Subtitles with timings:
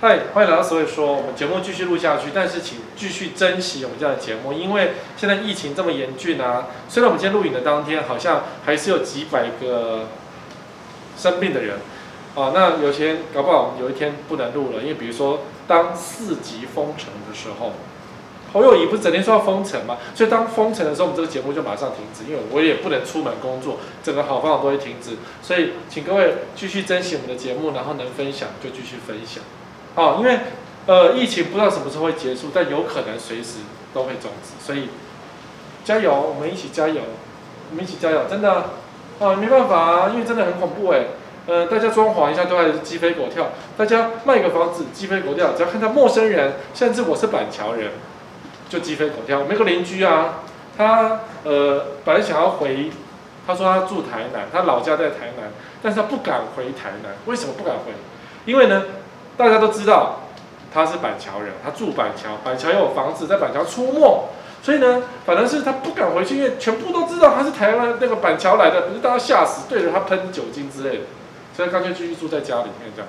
[0.00, 6.68] 嗨，欢迎来到所以说，我们节目继续录下去，但是请继续珍惜我们这样的节目，因为现在疫情这么严峻啊。
[6.88, 10.06] 虽然我们今天录影的当天，好像还是有几百个
[11.16, 11.78] 生病的人
[12.36, 17.72] 啊，那有些搞不好有一天不能录了，因为比如说当四级封城的时候，
[18.52, 29.42] 侯友谊不是整天说要封城嘛，所以当封城的时候，我们这个节目就马上停止，因为我也不能出门工作，整个好方法都会停止，所以请各位继续珍惜我们的节目，然后能分享就继续分享。
[29.98, 30.38] 哦，因为
[30.86, 33.58] 呃，疫情不知道什么时候会结束，但有可能随时
[33.92, 34.90] 都会终止，所以
[35.84, 37.00] 加油，我们一起加油，
[37.70, 38.70] 我们一起加油，真的，
[39.18, 41.00] 啊，没办法啊，因为真的很恐怖哎，
[41.48, 47.90] 呃，大家装潢一下都还是鸡飞狗跳，大家卖个房子鸡飞狗跳，只要看到陌生人，甚至我是板桥人，
[48.68, 49.40] 就鸡飞狗跳。
[49.40, 50.42] 我们有个邻居啊，
[50.76, 52.92] 他呃本来想要回，
[53.48, 55.50] 他说他住台南，他老家在台南，
[55.82, 57.92] 但是他不敢回台南，为什么不敢回？
[58.46, 58.84] 因为呢？
[59.38, 60.20] 大家都知道
[60.74, 64.28] 他是板桥人，他住板桥，板桥有房子在板桥出没，
[64.62, 71.04] 所以呢，反正是他不敢回去，因为全部都知道他是台湾那个板桥来的，不是大家吓死，对着他喷酒精之类的，
[71.56, 73.08] 所以干脆继续住在家里面这样。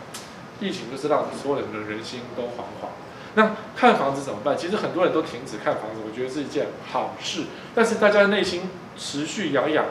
[0.59, 2.89] 疫情就是让所有人的人心都惶惶。
[3.33, 4.55] 那看房子怎么办？
[4.55, 9.85] 其实很多人都停止看房子，我觉得是一件好事，但是大家的内心持续痒痒，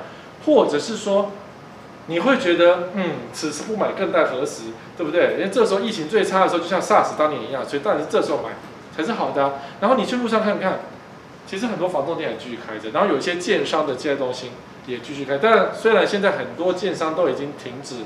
[0.46, 1.32] 或者是说。
[2.08, 4.62] 你会觉得，嗯，此时不买更待何时，
[4.96, 5.34] 对不对？
[5.34, 8.50] 因为这时候疫情最差的时候，就像 SARS 当年一样，所以当然是这时候买
[8.96, 9.52] 才是好的啊。
[9.80, 10.80] 然后你去路上看看，
[11.46, 14.52] 其实很多房东店也继续开着，然后有一些建商的接待中心
[14.86, 15.36] 也继续开。
[15.36, 17.96] 但虽然现在很多建商都已经停止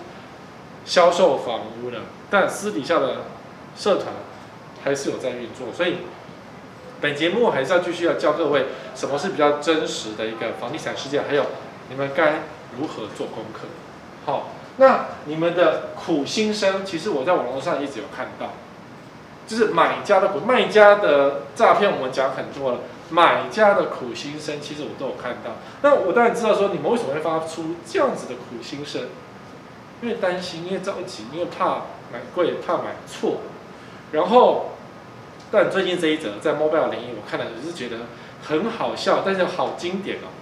[0.85, 3.19] 销售房屋了，但私底下的
[3.77, 4.07] 社团
[4.83, 5.69] 还是有在运作。
[5.73, 5.99] 所以
[7.01, 11.47] 本节目还是要继续要教各位什么是比较真实的一个房地产世界，还有
[11.89, 12.41] 你们该
[12.77, 13.69] 如何做功课。
[14.25, 18.51] 好，那你们的苦心声，其实我在网络上一直有看到，
[19.47, 22.79] 就是买家的苦，卖家的诈骗，我们讲很多了。
[23.11, 25.51] 买家的苦心声，其实我都有看到。
[25.83, 29.03] 那我当然知道说，你们为什么会发出这样子的苦心声？
[30.01, 33.41] 因为担心，因为着急，因为怕买贵，怕买错。
[34.13, 34.71] 然后，
[35.51, 38.07] 但最近这一则在 Mobile 领域，我看了只是觉得
[38.43, 40.33] 很好笑，但是好经典哦。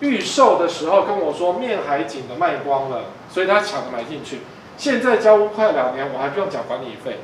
[0.00, 4.40] 预售的时候跟我说面海景的卖光了，所以他抢着买进去。
[4.76, 7.18] 现在交屋快两年，我还不用缴管理费。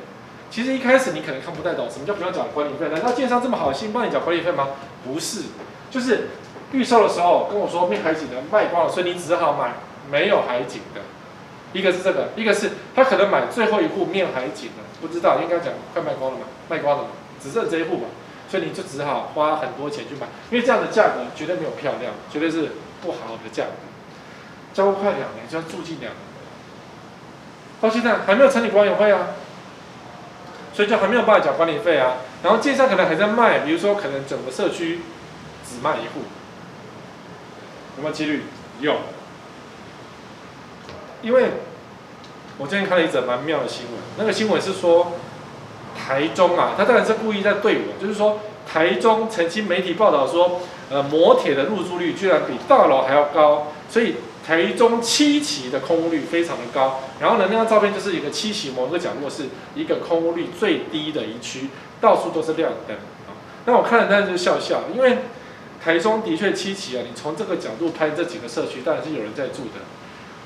[0.51, 2.89] 其实一开始你可能看不太懂，什么叫不用缴管理费？
[2.89, 4.69] 难道建商这么好心帮你缴管理费吗？
[5.05, 5.43] 不是，
[5.89, 6.29] 就是
[6.71, 9.73] 预售的时候跟我说面海景的卖光了，所以你只好买
[10.11, 11.01] 没有海景的。
[11.73, 16.45] 一个是这个，一个是他可能买最后一户面海景的，不知道应该讲快卖光了嘛？
[16.69, 17.09] 卖光了嘛？
[17.41, 18.07] 只剩这一户吧。
[18.55, 22.69] 所以你就只好花很多钱去买，因为这样的价格绝对没有漂亮，绝对是
[23.01, 23.71] 不好的价格。
[24.73, 26.15] 交快两年就要住进两年，
[27.81, 29.27] 到现在还没有成立管委会啊，
[30.71, 32.13] 所以就还没有办法缴管理费啊。
[32.43, 35.01] 然后建商可能还在卖，比如说可能整个社区
[35.69, 36.21] 只卖一户，
[37.97, 38.43] 有没有几率？
[38.79, 38.95] 有，
[41.21, 41.51] 因为
[42.57, 45.11] 我最近看了一则蛮妙的新闻，那个新闻是说。
[45.95, 48.39] 台中啊，他当然是故意在对我，就是说，
[48.71, 56.99] 台中曾经媒体报道说，呃，摩铁的入住率居然比大楼还要高，所以台中七期的空屋率非常的高。
[57.19, 61.69] 然后呢，那张照片就是一个七期某个角落是一个空屋率最低的一区，
[62.01, 62.95] 到处都是亮灯
[63.27, 63.33] 啊。
[63.65, 65.19] 那我看了当然就笑笑，因为
[65.83, 69.81] 台中的确七期啊，你从这个角度拍这几个社区，当然是有人在住的。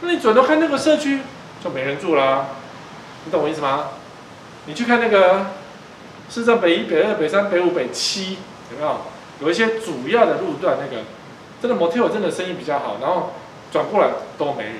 [0.02, 1.20] 那你转头看那个社区
[1.62, 2.48] 就没人住啦，
[3.26, 3.90] 你懂我意思吗？
[4.70, 5.48] 你去看那个，
[6.30, 8.38] 市政北一、北二、北三、北五、北七，
[8.72, 8.98] 有没有？
[9.42, 11.02] 有一些主要的路段，那个
[11.60, 13.34] 真的 motel 真的生意比较好，然后
[13.72, 14.74] 转过来都没人。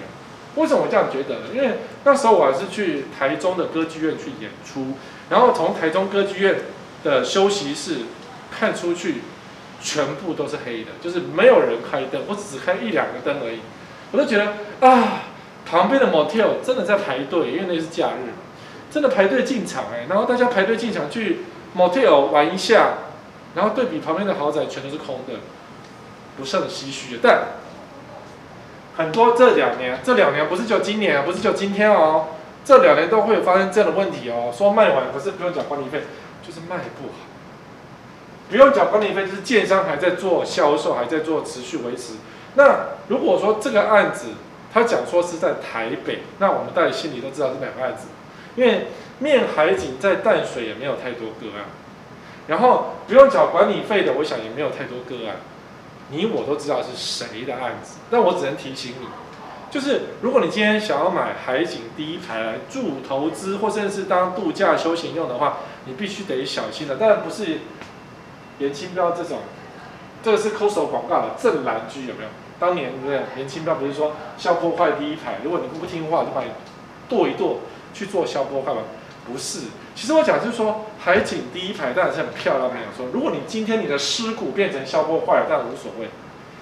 [0.58, 1.46] 为什么我这样觉得呢？
[1.56, 4.94] 因为那时候我还是去台中的歌剧院去演出，
[5.32, 6.58] 然后从台中歌剧院
[7.04, 8.02] 的休息室
[8.52, 9.22] 看出去，
[9.82, 13.62] 全部都是黑的，就是没有人开灯，我只开一两个灯而已。
[14.12, 14.54] 我都觉得
[14.88, 15.24] 啊，
[15.66, 18.30] 旁边的 motel 真的在排队，因为那是假日。
[18.92, 21.42] 真的排队进场哎，然后大家排队进场去
[21.78, 22.94] motel 玩一下，
[23.56, 25.36] 然后对比旁边的豪宅全都是空的，
[26.38, 27.20] 不胜唏嘘。
[27.22, 27.44] 但
[28.98, 32.30] 很多这两年，这两年不是就今年，不是就今天哦，
[32.66, 34.52] 这两年都会有发生这样的问题哦。
[34.52, 36.02] 说卖完不是不用缴管理费，
[36.46, 37.14] 就是卖不好，
[38.50, 42.14] 不用缴管理费，就是建商还在做销售，还在做持续维持。
[42.56, 44.30] 那如果说这个案子
[44.74, 48.08] 他讲说是在台北，那我们大家心里都知道是哪个案子。
[48.60, 48.88] 因为
[49.20, 51.64] 面海景在淡水也没有太多个案，
[52.48, 55.38] 然后不用缴管理费的，我想也没有太多个案，
[56.10, 59.08] 你我都知道是谁的案子，但我只能提醒你，
[59.72, 66.98] 就是如果你今天想要买海景第一排来住、投资，或甚至是当度假休闲用的话，你必须得小心了。
[66.98, 67.60] 当然不是
[68.58, 69.38] 颜清标这种，
[70.22, 72.30] 这个是 Costco 广告的正蓝居有没有？
[72.60, 73.22] 当年对不对？
[73.38, 76.50] 颜清标不是说消破坏第一排，如果你不听话，就把你
[77.08, 77.60] 剁一剁
[77.94, 78.82] 去做消波块吗？
[79.26, 79.62] 不是。
[79.96, 83.08] 其实我讲就是说，海景第一排当然是很漂亮，没有说。
[83.14, 86.10] 如果你今天你的尸骨变成消波块，当然无所谓，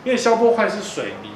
[0.04, 1.32] 因为消波块是水泥。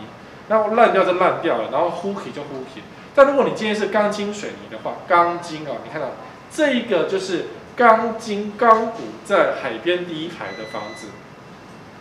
[0.50, 2.82] 然后烂掉就烂掉了，然后呼起就呼起。
[3.16, 6.08] 但如果你今天是钢筋水泥的话，钢筋啊，你看到
[6.52, 7.46] 这一个就是
[7.78, 11.08] 钢筋钢骨在海边第一排的房子，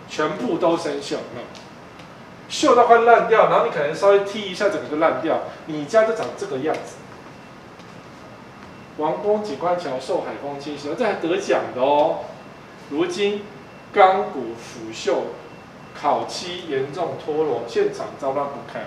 [0.09, 1.41] 全部都生锈，那
[2.51, 5.43] 锈到快烂掉，然后你可能稍微踢一下，整个就烂掉。
[5.67, 6.97] 你家就长这个样子。
[9.01, 12.21] 王宫景观桥受海风侵袭，这还得奖的哦。
[12.91, 13.43] 如今
[13.93, 15.23] 钢骨腐朽。
[15.93, 18.85] 烤漆严重脱落，现场糟乱不堪。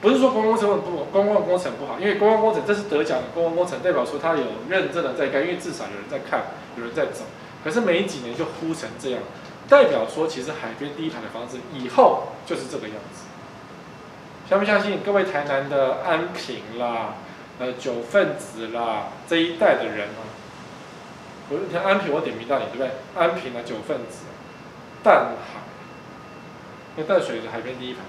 [0.00, 6.42] 不是说公共工程不公共工程不好，因为公共工程这是得奖的公共工程，代表说它有认真的在干，因为至少有人在看，
[6.76, 7.24] 有人在走。
[7.64, 9.20] 可是没几年就糊成这样，
[9.68, 13.24] 代表说其实海边第一排的房子以后就是这个样子。
[14.48, 15.00] 相不相信？
[15.04, 17.14] 各位台南的安平啦、
[17.58, 20.22] 呃九分子啦这一代的人啊，
[21.50, 22.90] 我你看安平，我点名到你对不对？
[23.16, 24.24] 安平啊，九分子。
[25.02, 25.60] 淡海，
[26.96, 28.00] 那淡水是海边第一排，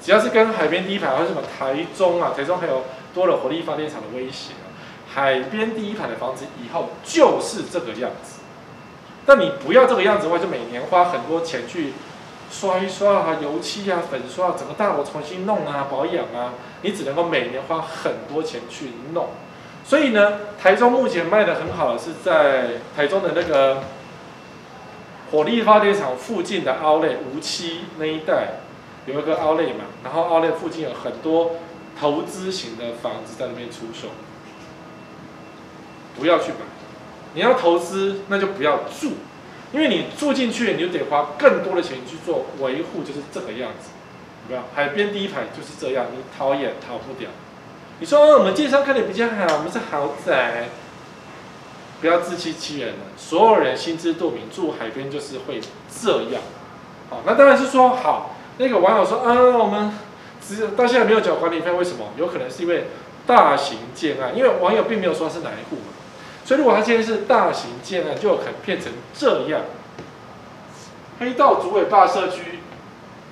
[0.00, 4.70] 只要是跟海边第一排，或者什么台中啊，台中还有多了火力发电厂的威胁啊，
[5.12, 8.40] 海边第一排的房子以后就是这个样子。
[9.26, 11.92] 但你不要这个样子的话，就每年花很多钱去
[12.50, 19.28] 刷一刷啊，油漆啊、粉刷，整个大楼重新弄啊、保养啊，你只能够每年花很多钱去弄。
[19.84, 23.82] 所以呢，台中目前卖的很好的是在台中的那个。
[25.32, 28.60] 火力发电厂附近的奥莱梧栖那一带
[29.06, 31.56] 有一个奥莱嘛，然后奥莱附近有很多
[31.98, 34.10] 投资型的房子在那边出售，
[36.16, 36.58] 不要去买。
[37.34, 39.14] 你要投资那就不要住，
[39.76, 43.90] 因为你住进去你就得花更多的钱去做维护，就是这个样子。
[44.48, 44.62] 有没有？
[44.74, 47.28] 海边第一排就是这样，你逃也逃不掉。
[48.00, 50.68] 你说我们建商看的比较好，我们是豪宅。
[52.00, 55.60] 不要自欺欺人了，所有人心知肚明，住海边就是会
[56.02, 56.42] 这样。
[57.10, 58.36] 好，那当然是说好。
[58.56, 59.92] 那个网友说啊，我们
[60.40, 62.06] 只到现在没有缴管理费，为什么？
[62.16, 62.84] 有可能是因为
[63.26, 65.95] 大型建案，因为网友并没有说是哪一户嘛。
[66.46, 69.62] 所以如果他现在是大型建案，就可能变成这样。
[71.18, 72.60] 黑道竹尾霸社区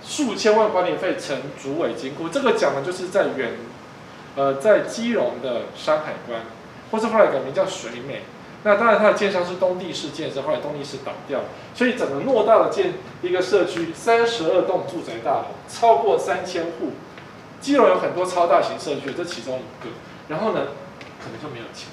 [0.02, 3.52] 数千万管理费成竹尾金库，这个讲的就是在远，
[4.34, 6.40] 呃，在基隆的山海关，
[6.90, 8.22] 或是后来改名叫水美。
[8.64, 16.94] 那当然，它的建商是东帝士建设，后来东帝士倒掉，所以整个偌大的建一个社区，三十二栋住宅大楼，超过三千户，
[17.60, 19.90] 基隆有很多超大型社区，这其中一个。
[20.28, 20.62] 然后呢，
[21.22, 21.88] 可能就没有钱，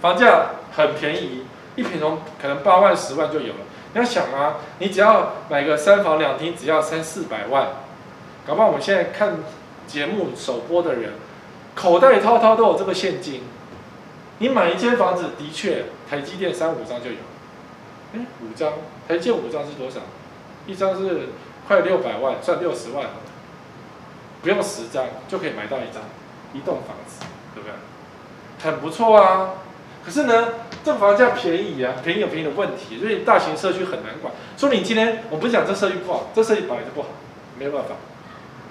[0.00, 1.44] 房价很便宜，
[1.74, 3.60] 一平从可能八万、十万就有了。
[3.92, 7.68] 你要想啊，你只要买个三房两厅，只要三四百万，
[8.46, 9.36] 搞不好我们现在看
[9.86, 11.12] 节目首播的人，
[11.74, 13.42] 口袋掏掏都有这个现金。
[14.38, 17.16] 你买一间房子，的确，台积电三五张就有，
[18.14, 18.74] 哎，五张，
[19.08, 20.00] 台积电五张是多少？
[20.66, 21.30] 一张是
[21.66, 23.06] 快六百万，算六十万，
[24.42, 26.02] 不用十张就可以买到一张
[26.52, 27.24] 一栋房子，
[27.54, 27.72] 对不对？
[28.62, 29.54] 很不错啊。
[30.06, 30.50] 可是呢，
[30.84, 34.32] 这房价便宜啊，便宜有便宜的问题，所以大型社区很难管。
[34.56, 37.08] 说你今天，我不是讲这社区不好，这社区本来就不好，
[37.58, 37.96] 没有办法，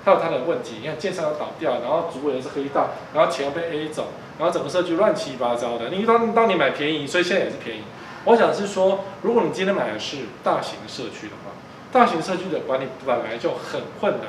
[0.05, 0.77] 它有它的问题。
[0.79, 4.07] 你看建商要倒掉，然后主委是黑道，然后钱要被 A 走。
[4.39, 7.81] 然后整个社区乱七八糟的，你当当你买便宜，所以现在也是便宜。
[8.23, 11.51] 我想是说，如果你今天买的是大型社区的话，
[11.91, 14.27] 大型社区的管理本来就很困难。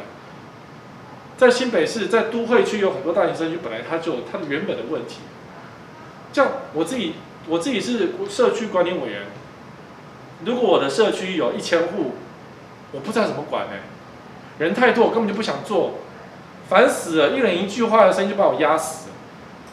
[1.37, 5.21] 在新北市，在都会区有很多大型社区，本来它就它的原本的问题。
[6.37, 7.15] 像我自己，
[7.49, 9.23] 我自己是社区管理委员，
[10.45, 12.13] 如果我的社区有一千户，
[12.93, 13.73] 我不知道怎么管呢？
[14.59, 15.95] 人太多，我根本就不想做，
[16.69, 19.09] 烦死了，一人一句话的声音就把我压死。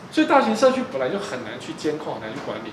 [0.09, 2.71] 所以大型社区本来就很难去监控，很难去管理，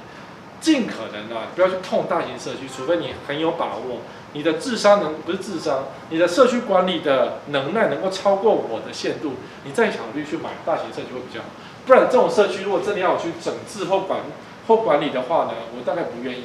[0.60, 4.02] 尽可能的不要去碰大型社区，除非你很有把握，
[4.34, 9.32] 你的智商能不是智商，你的社区管理的能耐能够超过我的限度，
[9.64, 11.46] 你再考虑去买大型社区会比较好。
[11.90, 14.20] 不然这种社区如果真的要我去整治或管
[14.68, 16.44] 或管理的话呢，我大概不愿意，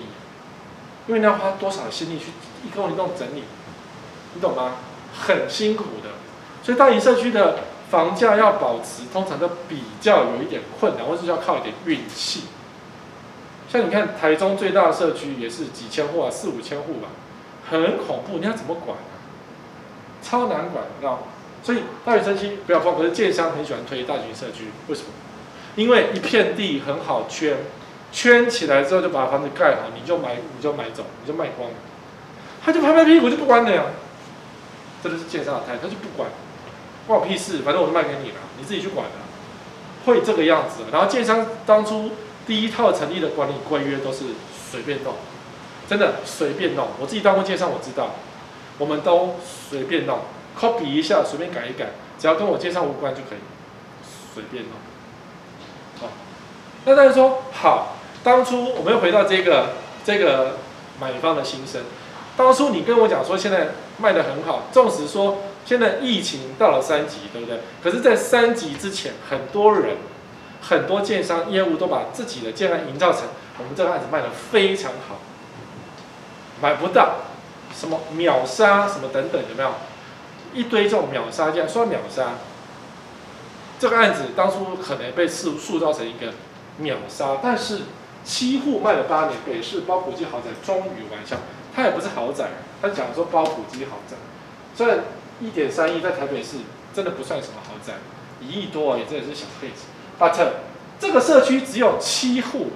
[1.06, 2.32] 因为你要花多少心力去
[2.66, 3.44] 一栋一栋整理，
[4.34, 4.78] 你懂吗？
[5.14, 6.10] 很辛苦的。
[6.64, 7.60] 所以大型社区的。
[7.92, 12.46] 房价要保持，通常都比较有一点困难，或是要靠一点运气。
[13.70, 17.10] 像你看台中最大的社区也是几千户啊，四五千户吧，
[17.70, 18.40] 很恐怖。
[18.40, 19.06] 你要怎么管啊？
[20.24, 21.20] 超难管知道吗。
[21.62, 25.10] 所以大学生期不要碰，可是建商很喜欢推大型社区，为什么？
[25.75, 27.58] 因为一片地很好圈，
[28.12, 31.70] 圈起来之后就把房子盖好，你就买你就买走，你就卖光，
[32.63, 33.84] 他就拍拍屁股就不管了呀。
[35.03, 36.29] 这就是建商的态度，他就不管，
[37.05, 39.12] 关我屁事，反正我都卖给你了，你自己去管了。
[40.05, 42.12] 会这个样子，然后建商当初
[42.48, 44.25] 第一套成立的管理规约都是
[44.72, 45.13] 随便弄，
[45.88, 46.88] 真的随便弄。
[47.00, 48.15] 我自己当过建商，我知道，
[48.77, 50.20] 我们都随便弄。
[50.60, 53.39] copy 一下，随便改一改，只要跟我介绍无关就可以，
[54.34, 54.72] 随便弄。
[56.86, 59.70] 那大家说好，当初我们又回到这个
[60.06, 60.58] 这个
[61.00, 61.82] 买方的心声。
[62.38, 67.60] 当初你跟我讲说现在卖得很好，纵使说现在疫情到了三级，对不对？
[67.84, 69.98] 可是，在三级之前，很多人
[70.62, 73.22] 很多建商业务都把自己的建案营造成
[73.58, 75.15] 我们这个案子卖得非常好，
[76.62, 77.15] 买不到
[77.74, 79.72] 什么秒杀什么等等，有没有？
[80.54, 82.34] 一堆这种秒杀，这样说秒杀，
[83.80, 86.34] 这个案子当初可能被塑塑造成一个
[86.77, 87.82] 秒杀，但是
[88.24, 91.38] 七户卖了八年，北市包普基豪宅终于完销，
[91.75, 92.46] 它也不是豪宅，
[92.82, 94.15] 它讲说包普基豪宅，
[94.75, 95.00] 虽然
[95.39, 96.58] 一点三亿在台北市
[96.94, 97.94] 真的不算什么豪宅，
[98.41, 99.86] 一亿多也真的是小 case。
[100.20, 100.48] But
[101.00, 102.67] 这个社区只有七户，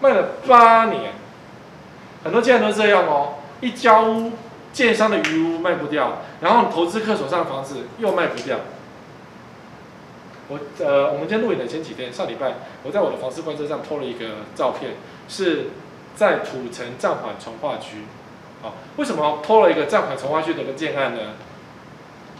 [0.00, 1.12] 卖了八年，
[2.24, 4.32] 很多建案都这样哦，一交屋。
[4.72, 8.56] 建商的余屋卖不掉，然后投资客手上的房子又卖不掉。
[10.50, 14.94] 我呃，我们今天录影的前几天，上礼拜我在我的房市观测上 po 了一个照片，
[15.28, 15.66] 是
[16.16, 17.98] 在土城暂缓重划区。
[18.62, 21.20] 啊，为什么 po 了一个暂缓重划区的一个建案呢？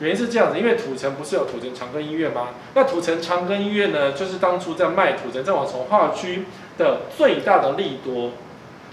[0.00, 2.48] 原因是这样子，因为土城不是有土城长庚医院吗？
[2.74, 8.32] 那土城长庚医院呢，就是当初在卖土城暂缓重划区的最大的利多，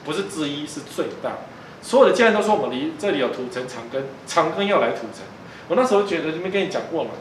[0.05, 1.38] 不是之一，是最大。
[1.81, 5.25] 所有的建案都说我们离这里有土城长庚，长庚要来土城。
[5.69, 7.12] 我那时候觉得，这边跟你讲过嘛，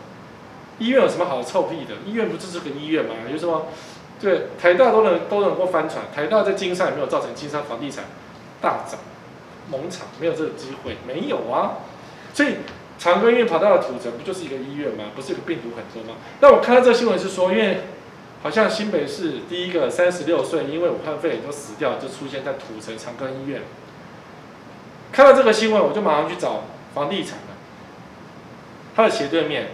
[0.79, 1.95] 医院有什么好臭屁的？
[2.07, 3.15] 医院不就是个医院吗？
[3.31, 3.67] 有什么？
[4.21, 8.05] 对，台大都能都能够翻船，台大在金山也没有造成金山房地产
[8.61, 8.99] 大涨，
[9.71, 11.79] 猛涨，没有这个机会，没有啊。
[12.33, 12.57] 所以
[12.99, 15.05] 长庚医院跑到了土城，不就是一个医院吗？
[15.15, 16.19] 不是有个病毒很多吗？
[16.41, 17.81] 但我看到这个新闻是说，因为
[18.43, 23.63] 好像新北市第一个三十六岁因为武汉肺炎就死掉，就出现在土城长庚医院。
[25.13, 26.65] 看到这个新闻，我就马上去找
[26.95, 27.55] 房地产了。
[28.95, 29.69] 它的斜对面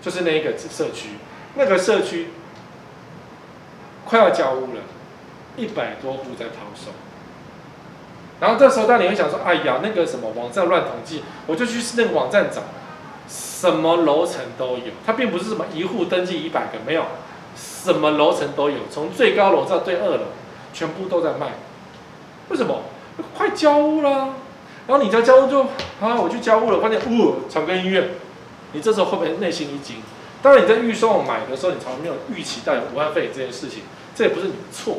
[0.00, 1.10] 就是那一个社区，
[1.54, 2.28] 那个社区
[4.04, 4.80] 快要交屋了，
[5.56, 6.92] 一百多户在抛售。
[8.38, 12.60] 然后这时候，当你会想说：“哎呀，那个什么网站乱统计。”我就去那个网站找，
[13.28, 14.92] 什么楼层都有。
[15.06, 17.04] 它并不是什么一户登记一百个，没有，
[17.56, 20.24] 什么楼层都有，从最高楼到最二楼，
[20.74, 21.54] 全部都在卖。
[22.50, 22.82] 为什么？
[23.34, 24.34] 快交屋了，
[24.86, 25.62] 然后你在交屋就
[26.02, 28.10] 啊，我去交屋了，发现呜，长庚医院，
[28.76, 29.96] 你这时候会不会内心一惊？
[30.42, 34.98] 当然你在预售买的时候，你从来没有预期到有武汉肺炎这件事情，这也不是你的错，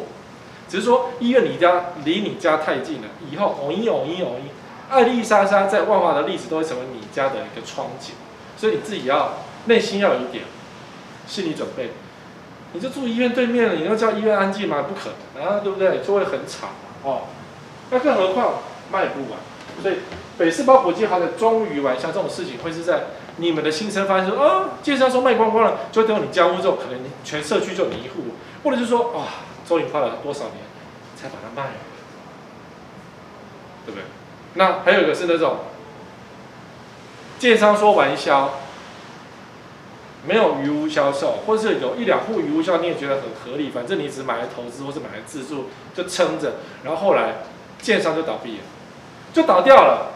[0.68, 4.50] 只是说医院离家离你家太近了，以后偶一偶一偶一，
[4.92, 8.16] 艾丽莎莎在万华的例子都会成为你家的一个窗景，
[8.58, 10.46] 所以你自己要内心要有一点
[11.28, 11.92] 心理准备，
[12.74, 14.86] 你就住医院对面了，你要叫医院安静吗？
[14.88, 16.02] 不可能啊，对不对？
[16.06, 16.70] 就会很吵
[17.04, 17.22] 哦。
[17.92, 18.56] 那更何况
[18.92, 19.40] 卖不完，
[19.82, 19.98] 所以
[20.38, 23.04] 北市包普基豪宅终于完销这种事情，会是在
[23.38, 30.56] 你们的心声发现说，啊，介绍说卖光光了，就等你交屋之后，可能全社区就你一户，或者是说，啊，终于花了多少年
[31.16, 31.76] 才把它卖了，
[33.86, 34.04] 对不对？
[34.54, 35.58] 那还有一个是那种，
[37.40, 38.56] 建商说完销，
[40.26, 47.36] 没有余屋销售，或者是有一两户余屋销，你也觉得很合理，反正你只买来投资或是买来自住，就撑着，然后后来。
[47.80, 48.64] 建商就倒闭了，
[49.32, 50.14] 就倒掉了。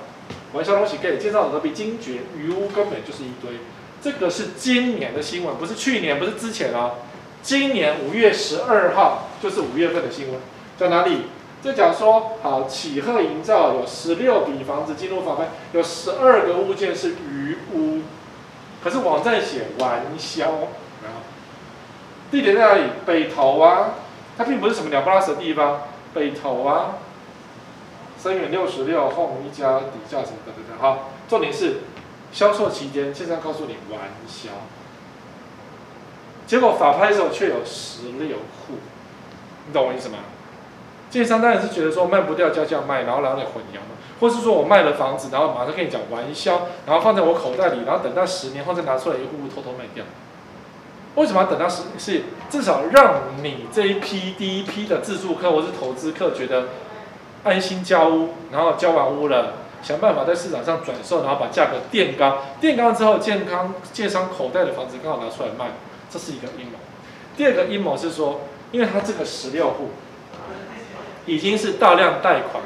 [0.53, 3.60] 完销东西给建商倒闭，惊觉余屋根本就是一堆。
[4.01, 6.91] 这个是今年的新闻，不是去年，不是之前啊。
[7.43, 10.39] 今年五月十二号就是五月份的新闻，
[10.77, 11.24] 在哪里？
[11.63, 18.01] 就讲说，好，启鹤营造有十六笔房子进入法拍，有十二个物件是余屋，
[18.84, 20.51] 可是网站写完销。
[22.31, 22.84] 地点在哪里？
[23.05, 23.91] 北投啊，
[24.38, 25.81] 它并不是什么鸟不拉屎的地方，
[26.13, 26.98] 北投啊。
[28.22, 31.78] 三元六十六后一家底价什么的等等，好，重点是
[32.32, 34.51] 销售期间，建商告诉你完销，
[36.46, 38.75] 结果法拍的时候却有十六户，
[39.66, 40.20] 你懂我意思吗？
[41.10, 50.06] 建商当然是觉得说卖不掉，加价卖，然后让你混淆嘛，或是说我卖了房子，然后马上跟你讲完销，然后放在我口袋里，然后等到十年后再拿出来一户户偷偷卖掉。
[51.16, 51.82] 为什么要等到十？
[51.98, 56.66] 是至少让你这一批第一批的自住客或是投资客觉得。
[57.43, 65.71] 安心交屋，然后交完屋了，想办法在市场上转售，然后把价格垫高，垫高之后，健康建商口袋的房子刚好拿出来卖，
[66.10, 66.77] 这是一个阴谋。
[67.36, 69.89] 第二个阴谋是说，因为他这个十六户
[71.25, 72.62] 已经是大量贷款，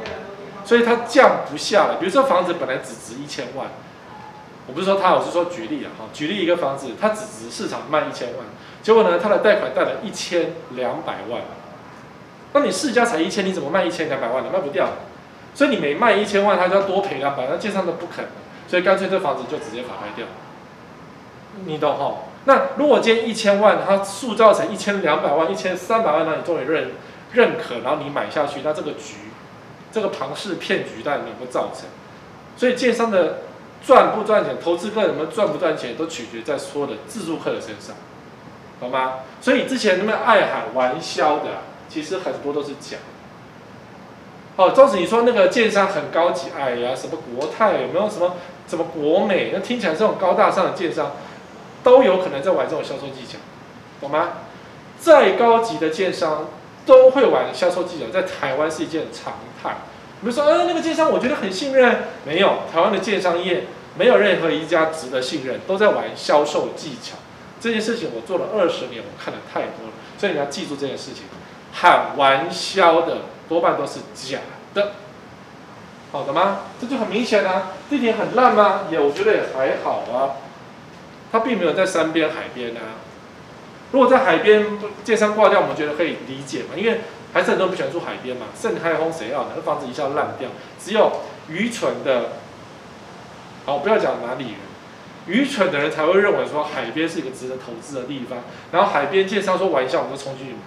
[0.65, 1.95] 所以他降不下来。
[1.99, 3.67] 比如说房子本来只值一千万，
[4.67, 8.45] 我不是说他，我是说举例啊，哈，举例一个房子，它只值市场卖一千万，
[8.81, 11.41] 结果呢，他的贷款贷了一千两百万，
[12.55, 14.49] 那你市价才一千，你怎么卖一千两百万呢？
[14.51, 14.87] 卖不掉。
[15.53, 18.23] 所以你每卖一千万，他就要多赔两百，那建商都不肯，
[18.65, 20.25] 所以干脆这房子就直接法拍掉。
[21.65, 22.15] 你懂哈？
[22.45, 26.91] 那如果今天一千万，它塑造成一千两百万、一千三百万，那你终于认
[27.33, 29.15] 认可，然后你买下去，那这个局，
[29.91, 31.87] 这个庞氏骗局，到底能不造成？
[32.55, 33.39] 所以建商的
[33.85, 37.95] 赚不赚钱，投资客能不能赚不赚钱，都取决在所有的自住客的身上，
[38.79, 39.15] 懂吗？
[39.41, 41.61] 所以之前那么爱喊玩销的，
[41.95, 42.97] 其实很多都是假。
[44.57, 48.35] 哦，当时你说那个建商很高级，哎呀，什么国泰有没有什么
[48.67, 49.51] 什么国美？
[49.53, 51.13] 那听起来这种高大上的建商，
[51.85, 53.37] 都有可能在玩这种销售技巧，
[54.01, 54.33] 懂吗？
[54.99, 56.49] 再高级的建商
[56.85, 59.77] 都会玩销售技巧，在台湾是一件常态。
[60.19, 67.15] 比如说，呃，那个建商我觉得很信任，没有，台湾的建商业没有任何一家值得信任，都在玩销售技巧。
[67.61, 71.23] 这件事情我做了二十年，我看的太多了，所以你要记住这件事情，
[71.75, 73.17] 喊玩笑的。
[73.47, 74.39] 多半都是假
[74.73, 74.93] 的，
[76.11, 76.61] 好的吗？
[76.81, 77.73] 这就很明显啊。
[77.87, 78.85] 地点很烂吗？
[78.89, 80.41] 也我觉得也还好啊。
[81.31, 82.97] 它并没有在山边海边啊。
[83.91, 87.01] 如果在海边，建商挂掉，我们觉得可以理解嘛，因为
[87.33, 88.47] 还是很多人不喜欢住海边嘛。
[88.59, 89.49] 盛开风谁要呢？
[89.55, 90.49] 那房子一下烂掉。
[90.83, 92.31] 只有愚蠢的，
[93.67, 94.55] 好，不要讲哪里人，
[95.27, 98.39] 愚蠢的人才会认为说海边是一个值得投资的地方。
[98.71, 100.59] 然后海边建商说玩笑，我们就冲进去买，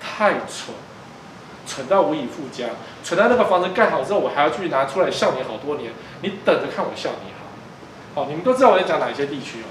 [0.00, 0.74] 太蠢。
[1.66, 2.68] 蠢到无以复加，
[3.04, 8.22] 蠢到那个房子盖好之后，我还要去拿出来笑你好多年，你等着看我笑你好。
[8.22, 9.68] 好，你们都知道我在讲哪些地区哦。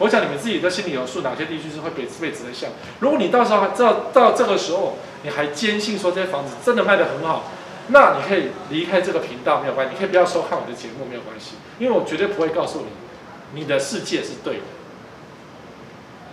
[0.00, 2.66] 我想你们自己的心里有数，哪些地区是会被被值得笑。
[2.98, 7.44] 如果你到时候还知道到这个时候，你还坚信说这些房子真的卖得很好，
[7.86, 14.62] 那你可以离开这个频道没有关系，你可以不要收看我的节目没有关系，因为我绝对不会告诉你，你的世界是对的，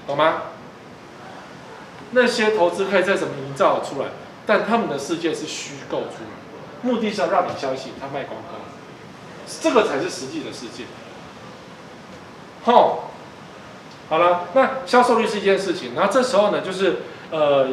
[0.08, 0.42] 懂吗？
[2.12, 4.08] 那些投资可以在什么营造出来？
[4.46, 8.60] 但他们的世界是虚构出来，目的是要让你相信他卖光光，
[9.62, 10.86] 这个才是实际的世界。
[12.64, 13.12] 好，
[14.10, 16.98] 好了，那销售率是一件事情，然后这时候呢，就是
[17.30, 17.68] 呃，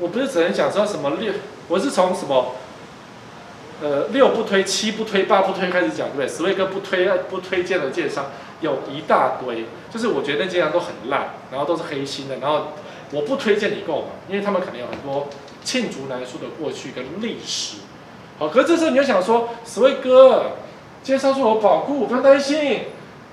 [0.00, 1.32] 我不是只能讲说什么六，
[1.68, 2.54] 我是从什么
[3.82, 6.28] 呃六不推、七不推、八不推开始讲，对不对？
[6.28, 8.26] 十位哥不推不推荐的建商
[8.60, 12.72] 有一大堆，就是我觉得那建商都很烂，然后都是黑心的，然后
[13.12, 15.28] 我不推荐你购买，因为他们可能有很多。
[15.66, 17.78] 罄竹难书的过去跟历史，
[18.38, 20.50] 好，可是这时候你就想说，十位哥，
[21.02, 22.82] 介绍说有保固，不用担心，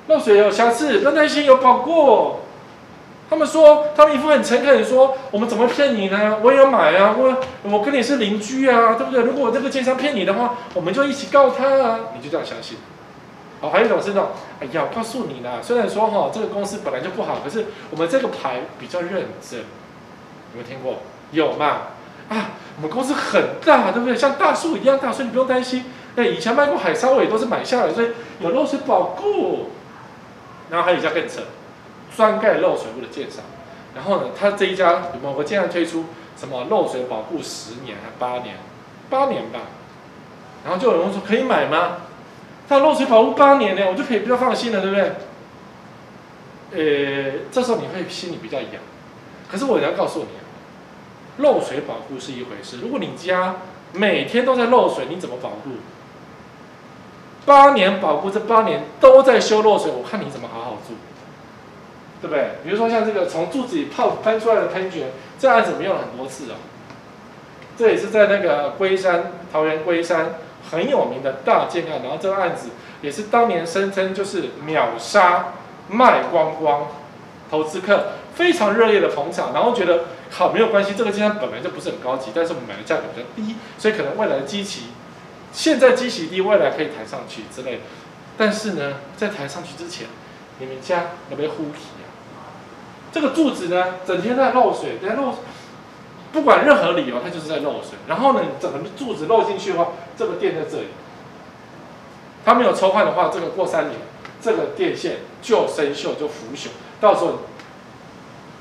[0.07, 2.38] 漏水有瑕疵，不用担心有保固。
[3.29, 6.38] 他们说，他们一副很诚恳说，我们怎么骗你呢？
[6.41, 9.21] 我也要买啊，我我跟你是邻居啊，对不对？
[9.23, 12.77] 如果我这个奸商骗你的话，我们就一起告他啊，你就这样相信。
[13.62, 19.65] 好，还有一种是那种，哎呀，我告诉你啦，虽然说哈，这个公司本来就不好，可是我们这个牌比较认真，有
[20.56, 20.97] 没有听过？
[21.32, 21.82] 有嘛？
[22.28, 24.17] 啊，我们公司很大，对不对？
[24.17, 25.86] 像大树一样大，所以你不用担心。
[26.15, 28.08] 哎，以前卖过海沙，我也都是买下来，所以
[28.39, 29.69] 有漏水保固。
[30.69, 31.41] 然后还有一家更扯，
[32.15, 33.43] 专盖漏水屋的建商。
[33.93, 38.56] 然后呢，他这一家某个建商推出什么漏水保固十年还八年？
[39.10, 39.60] 八年吧。
[40.63, 41.97] 然后就有人说可以买吗？
[42.71, 45.12] 他漏水保护八年呢，我就可以比较放心了，对不对？
[46.71, 48.81] 呃，这时候你会心里比较痒。
[49.51, 50.39] 可是我要告诉你啊。
[51.39, 53.57] 漏水保护是一回事，如果你家
[53.91, 55.71] 每天都在漏水，你怎么保护？
[57.45, 60.93] 八年保护，这八年都在修漏水，我看你怎么好好住，
[62.21, 62.51] 对不对？
[62.63, 66.55] 比如说像这个从柱子里泡喷出来的喷泉，这案子我们用了很多次哦。
[67.77, 70.36] 这也是在那个龟山，桃园龟山
[70.69, 72.69] 很有名的大建案，然后这个案子
[73.02, 75.54] 也是当年声称就是秒杀
[75.89, 76.88] 卖光光，
[77.50, 80.06] 投资客非常热烈的捧场，然后觉得。
[80.34, 84.84] 好，没有关系，这个建案本来就不是很高级，但是我们买的价格比较低，所以可能未来的基期，
[85.52, 87.82] 现在基期低，未来可以抬上去之类。
[88.38, 90.08] 但是呢，在抬上去之前，
[90.60, 92.08] 你们家有没有呼皮啊？
[93.12, 95.36] 这个柱子呢，整天在漏水，在漏，
[96.32, 97.98] 不管任何理由，它就是在漏水。
[98.08, 100.88] 然后呢，整个柱子漏进去的话，这个电在这里，
[102.46, 104.00] 它没有抽换的话，这个过三年，
[104.41, 107.39] 这个电线就生锈就腐朽，到时候。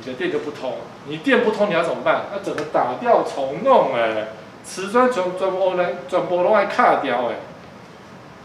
[0.03, 0.79] 你的电就不通，
[1.09, 2.23] 你电不通你要怎么办？
[2.33, 4.29] 那整个打掉重弄哎，
[4.65, 7.35] 瓷砖全全部来全部都爱卡掉哎，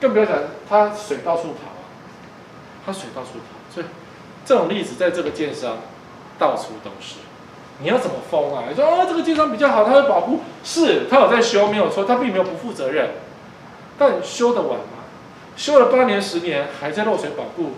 [0.02, 1.88] 更不要讲它水到处跑啊，
[2.86, 3.86] 他水到处跑，所以
[4.44, 5.78] 这种例子在这个建商
[6.38, 7.20] 到处都是。
[7.80, 8.64] 你要怎么封啊？
[8.70, 13.12] 你说啊，这个建商比较好，他会保护，是他有在修，没有错，他并没有不负责任，
[13.98, 15.04] 但修得完吗？
[15.58, 17.72] 修了八年十年还在漏水保护，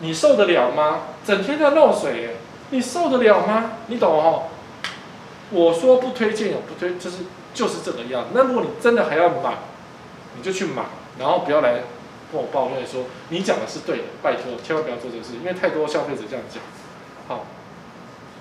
[0.00, 1.00] 你受得了吗？
[1.24, 2.36] 整天在漏水，
[2.70, 3.72] 你受得了吗？
[3.86, 4.44] 你懂哦？
[5.50, 7.18] 我说不推荐，有不推，就是
[7.54, 8.26] 就是这个样。
[8.32, 9.54] 那如果你真的还要买，
[10.36, 10.82] 你就去买，
[11.18, 11.74] 然后不要来
[12.30, 16.62] 跟我抱怨说你讲的是对的，拜托千万不要做这个事，因为太多消费者这样讲。
[17.26, 17.46] 好，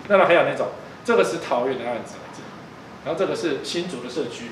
[0.08, 0.68] 那么还有那种，
[1.08, 2.16] 这个是桃园的案子，
[3.06, 4.52] 然后这个是新竹的社区，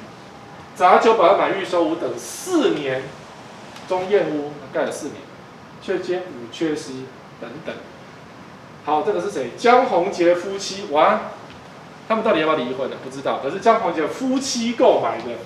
[0.73, 3.03] 杂九百万买预售屋等四年。
[3.89, 5.17] 中燕屋盖了四年，
[5.81, 6.93] 却兼五缺失
[7.41, 7.75] 等等。
[8.85, 9.51] 好，这个是谁？
[9.57, 11.19] 江宏杰夫妻哇，
[12.07, 12.95] 他们到底要不要离婚呢？
[13.03, 13.41] 不知道。
[13.43, 15.37] 可是江宏杰夫妻购买的，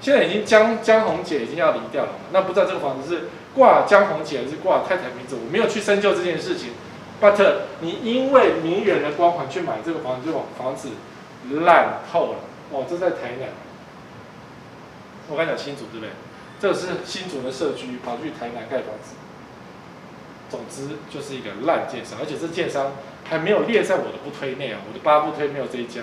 [0.00, 2.10] 现在已经江江宏杰已经要离掉了。
[2.32, 5.36] 那不知道这个房子是挂江宏杰还是挂太太名字？
[5.36, 6.72] 我没有去深究这件事情。
[7.20, 7.40] But
[7.80, 10.90] 你因为名人的光环去买这个房子，这种房子
[11.62, 12.38] 烂透了。
[12.70, 13.48] 哦，这在台南。
[15.28, 16.10] 我跟你讲清楚，对不对？
[16.60, 19.14] 这是新竹的社区，跑去台南盖房子。
[20.48, 22.92] 总之就是一个烂建商，而且这建商
[23.24, 26.02] 还没有列在我的不推内啊，我的八不推没有这一家。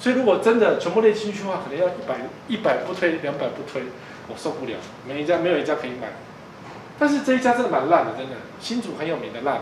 [0.00, 2.16] 所以如果真的全部列进去的话，可能要一百
[2.48, 3.82] 一百不推，两百不推，
[4.28, 4.74] 我受不了。
[5.06, 6.08] 每一家没有一家可以买，
[6.98, 8.36] 但是这一家真的蛮烂的，真的。
[8.60, 9.60] 新竹很有名的烂。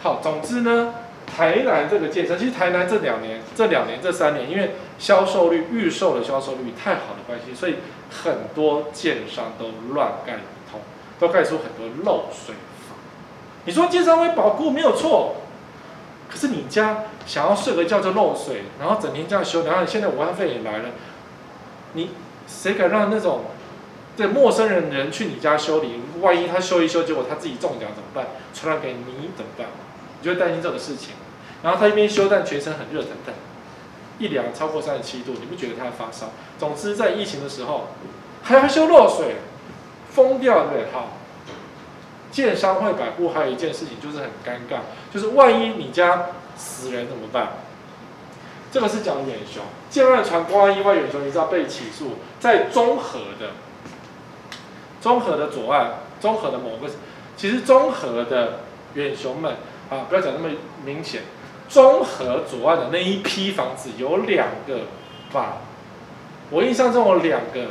[0.00, 0.94] 好，总之呢，
[1.26, 7.76] 台南这个建商，其实台南这两年、这两年、这三年，因为销售率、预售的销售率太好的关系，所以。
[8.10, 10.80] 很多建商都乱盖一通，
[11.20, 12.54] 都盖出很多漏水
[12.88, 12.96] 房。
[13.66, 15.42] 你说建商会保固没有错，
[16.26, 20.84] 可是你家想要睡个觉就漏水，然后整天这样修，然后现在武汉肺炎来了，
[21.92, 22.12] 你
[22.46, 23.42] 谁敢让那种
[24.16, 26.00] 对陌生人人去你家修理？
[26.22, 28.28] 万一他修一修，结果他自己中奖怎么办？
[28.54, 29.66] 传染给你怎么办？
[30.20, 31.10] 你就会担心这个事情。
[31.62, 33.34] 然后他一边修，但全身很热腾腾。
[34.18, 36.30] 一量超过三十七度，你不觉得他发烧？
[36.58, 37.88] 总之，在疫情的时候
[38.42, 39.36] 还要修漏水，
[40.10, 40.92] 疯掉对不对？
[40.92, 41.18] 好，
[42.32, 44.80] 建商会保固，还有一件事情就是很尴尬，
[45.14, 47.52] 就是万一你家死人怎么办？
[48.72, 53.50] 这个是讲远雄，建案传公安意外远雄，你知道被起诉在中和的，
[55.00, 56.92] 中和的左岸，中和的某个，
[57.36, 58.60] 其实中和的
[58.94, 59.56] 远雄们
[59.90, 61.22] 啊，不要讲那么明显。
[61.68, 64.84] 中和左岸的那一批房子有两个
[65.30, 65.58] 吧，
[66.50, 67.66] 我印象中有两个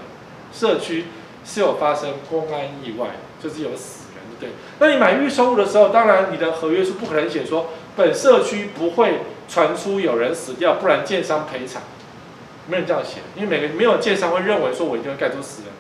[0.54, 1.06] 社区
[1.44, 3.08] 是有发生公安意外，
[3.42, 4.50] 就是有死人，对。
[4.78, 11.82] 那你买预售屋的时候，当然你的合约是不可能写说本社区不会传出有人死掉，不然建商赔偿，
[12.68, 15.72] 没人这样写，因为每个没有建商会认为说我一定会盖出死人。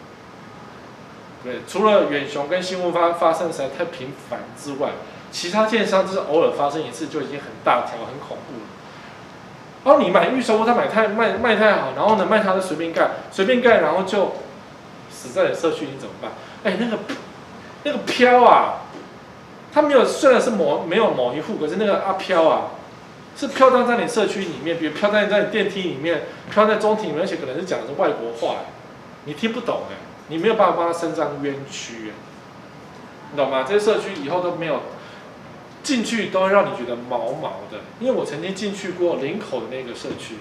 [1.43, 4.89] 对，除了远雄跟新屋发发生实在太频繁之外。
[5.31, 8.67] 其他建商就是偶尔发生一次就已经很大条很恐怖了。
[9.83, 14.33] 然后你买预售，他买太卖卖太好，然后呢卖他的随便盖，随便盖，然后就
[15.09, 16.31] 死在你社区，你怎么办？
[16.63, 16.97] 哎，那个
[17.83, 18.81] 那个飘啊，
[19.71, 22.71] 他没有，虽然是某没有某一户，可是那个阿飘啊，
[23.37, 28.57] 是飘荡在你社区里面，比如飘荡在你电梯里面，飘在中庭里面，而且可能是讲的是外国话，
[29.23, 29.95] 你听不懂哎，
[30.27, 32.11] 你没有办法帮他伸张冤屈，
[33.31, 33.63] 你懂吗？
[33.65, 34.81] 这些社区以后都没有。
[35.87, 40.35] 进去都会让你觉得毛毛的，因为我曾经进去过林口的那个社区，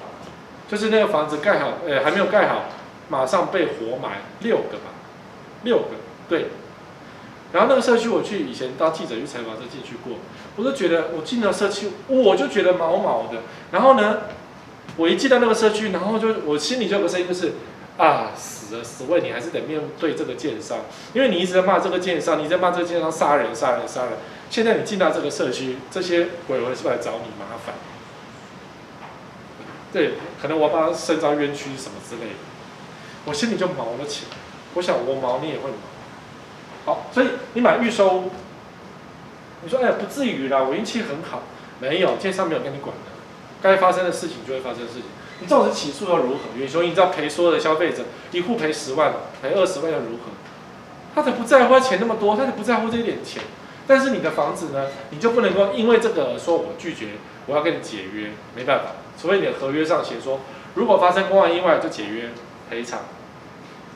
[0.68, 2.64] 就是那个房子盖好，呃，还没有盖好，
[3.08, 4.90] 马上被活埋六个吧，
[5.62, 5.90] 六个，
[6.28, 6.46] 对。
[7.52, 10.18] 然后那个社区我去以前当记者去采访就进去过，
[10.56, 13.42] 我就觉得我进了社区，我就觉得毛毛的。
[13.70, 14.22] 然后呢，
[14.96, 17.52] 我一进到那个社区，然后就我心里就有个声音就是，
[17.98, 20.78] 啊，死了死为你还是得面对这个奸商，
[21.14, 24.14] 因为你一直在骂这个奸商，你在骂这个奸商杀人杀人杀人。
[24.48, 27.74] 现在你进到这个社区，这些鬼魂是不是来找你麻烦？
[29.92, 32.36] 对，可能我要帮他伸张冤屈什么之类的，
[33.24, 34.36] 我心里就毛了起来。
[34.74, 35.76] 我想我毛，你也会毛。
[36.84, 38.30] 好，所以你买预售屋，
[39.62, 41.42] 你说哎不至于啦，我运气很好。
[41.80, 43.12] 没有，建商没有跟你管的，
[43.62, 45.04] 该发生的事情就会发生事情。
[45.40, 46.40] 你纵使起诉又如何？
[46.56, 50.32] 远雄，你知道赔所有的消费者一户赔十万，赔二十万又如何？
[51.14, 53.42] 他才不在乎他钱那么多，他才不在乎这一点钱。
[53.86, 57.10] 但是你的房子呢，你就不能够因为这个说我拒绝，
[57.46, 60.40] 我要跟你解约，没办法，除非你的合约上写说，
[60.74, 62.30] 如果发生公安意外就解约
[62.68, 63.00] 赔偿，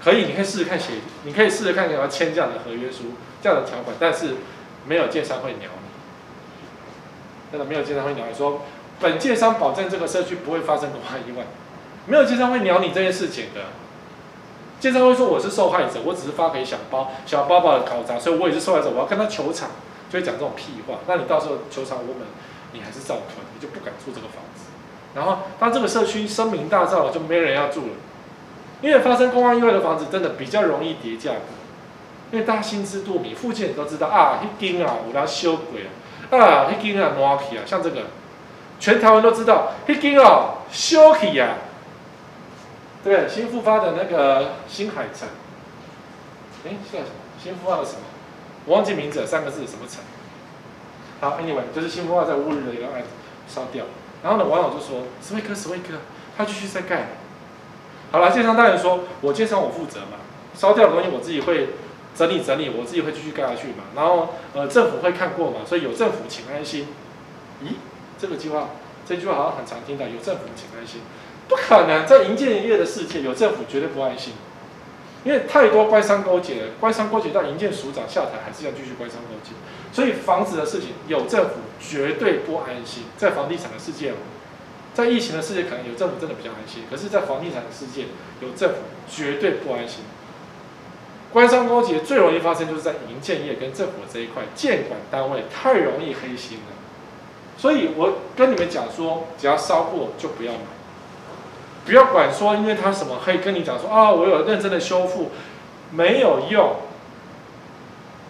[0.02, 4.36] 可以，你可以试试看写，你可以试试看你要签这样的合约书，这样的条款，但是
[4.86, 5.90] 没有建商会鸟你，
[7.50, 8.62] 真的没有建商会鸟你说，
[9.00, 11.44] 本建商保证这个社区不会发生公安意外，
[12.06, 13.62] 没有建商会鸟你这件事情的，
[14.80, 19.68] 建商会说我是受害者，我只是发给小包小包包的搞砸，所以我也是受害者，我要跟他求偿，
[20.10, 21.00] 就会讲这种屁话。
[21.06, 22.26] 那你到时候求偿无门，
[22.72, 24.64] 你还是照吞，你就不敢住这个房子。
[25.14, 27.92] 然后当这个社区声名大噪了，就没人要住了。
[28.80, 31.38] 因为发生公安意外的房子真的比较容易跌价格，
[32.30, 35.82] 因为大家心知肚明，附近人都知道啊，一间啊我要修鬼
[36.30, 38.04] 啊，啊一间啊挪起啊，像这个，
[38.78, 41.48] 全台湾都知道，一间哦修起啊。
[43.02, 45.28] 对，新复发的那个新海城，
[46.66, 47.10] 哎，叫什么？
[47.42, 48.00] 新复发的什么？
[48.66, 50.02] 我忘记名字了，三个字，什么城？
[51.20, 53.08] 好，Anyway，就是新复发在乌日的一个案子
[53.48, 53.86] 烧掉。
[54.22, 55.94] 然后呢，网友就说：“史威克，史威克，
[56.36, 57.08] 他继续在盖。”
[58.12, 60.18] 好了，建商大人说：“我建商我负责嘛，
[60.54, 61.70] 烧掉的东西我自己会
[62.14, 63.84] 整理整理，我自己会继续盖下去嘛。
[63.96, 66.88] 然后呃，政府会看过嘛，所以有政府请安心。”
[67.64, 67.76] 咦，
[68.18, 68.68] 这个计划，
[69.06, 71.00] 这句话好像很常听到，有政府请安心。
[71.50, 74.34] 不可能，在营建业的世界，有政府绝对不安心，
[75.24, 79.50] 因为太多官商勾结了，官商勾结到营建署长下台，还是要继续官商勾结。
[79.92, 83.02] 所以房子的事情，有政府绝对不安心。
[83.16, 84.12] 在房地产的世界，
[84.94, 88.06] 在疫情的世界，可能有政府真的比较安心，可是，在房地产的世界，
[88.40, 88.76] 有政府
[89.10, 90.04] 绝对不安心。
[91.32, 96.74] 官商勾结最容易发生，就是在营建业跟政府这一块，建管单位太容易黑心了。
[97.58, 100.79] 所以我跟你们讲说，只要烧过就不要买。
[101.84, 105.30] 不要管说，因为他什么可以跟你讲说啊，我有认真的修复，
[105.90, 106.76] 没有用。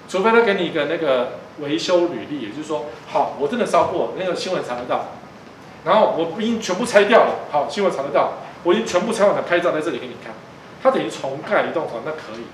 [0.08, 5.06] 除非他给你一个那个维修履历，也就是说，好，我真的烧过，那个新闻查得到。
[5.84, 8.34] 然后我已经全部拆掉了，好，新闻查得到，
[8.64, 10.32] 我已经全部拆完了，拍照在这里给你看。
[10.82, 12.44] 他等于重盖一栋房，那可以。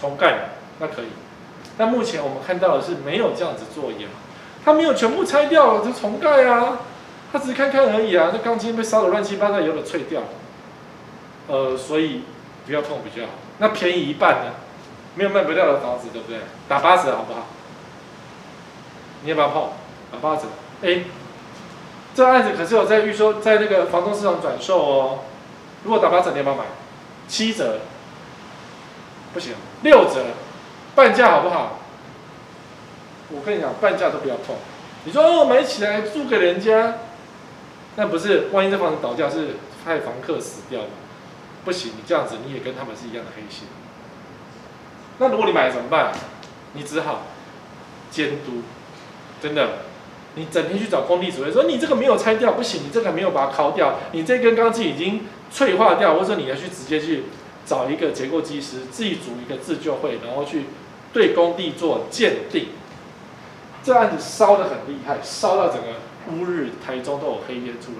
[0.00, 1.08] 重盖，那可以。
[1.76, 4.06] 但目前我们看到的是没有这样子作业，
[4.64, 6.78] 他没有全部拆掉了，就重盖啊。
[7.32, 10.22] 他只是看看而已啊，那钢筋被烧得乱七八糟，有点脆掉。
[11.46, 12.22] 呃，所以
[12.66, 13.32] 不要碰比较好。
[13.58, 14.52] 那便宜一半呢？
[15.14, 16.38] 没有卖不掉的房子，对不对？
[16.68, 17.46] 打八折好不好？
[19.22, 19.70] 你要不要碰？
[20.12, 20.42] 打八折。
[20.82, 21.04] 哎，
[22.14, 25.18] 这案子可是有在预售，在那个房东市场转售哦。
[25.84, 26.64] 如果打八折，你要不要买？
[27.28, 27.80] 七折？
[29.34, 30.24] 不行，六折，
[30.94, 31.78] 半价好不好？
[33.30, 34.56] 我跟你讲，半价都不要碰。
[35.04, 36.94] 你说哦，买起来租给人家。
[38.00, 39.48] 那不是，万一这房子倒掉，是
[39.84, 40.86] 害房客死掉吗？
[41.66, 43.68] 不行，你这样子你也跟他们是一样的黑心。
[45.18, 46.10] 那如果你买了怎么办？
[46.72, 47.24] 你只好
[48.10, 48.62] 监督，
[49.42, 49.80] 真的，
[50.34, 57.24] 你整天去找工地主任说你这个没有拆掉，不行，你这个没有把它敲掉，你这根钢筋已经脆化掉，或者你要去直接去
[57.66, 60.64] 找一个结构技师，自己组一个自救会，然后去
[61.12, 62.68] 对工地做鉴定。
[63.84, 65.88] 这案子烧得很厉害，烧到整个。
[66.28, 67.98] 乌日、台中都有黑烟出来，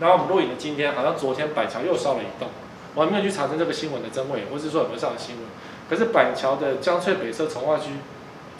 [0.00, 2.48] 然后我们录影的今天，好像昨天板桥又烧了一栋，
[2.94, 5.44] 我还没有去查证这个新闻的真伪，或是说有没有上的新闻。
[5.88, 7.90] 可是板桥的江翠北侧重划区，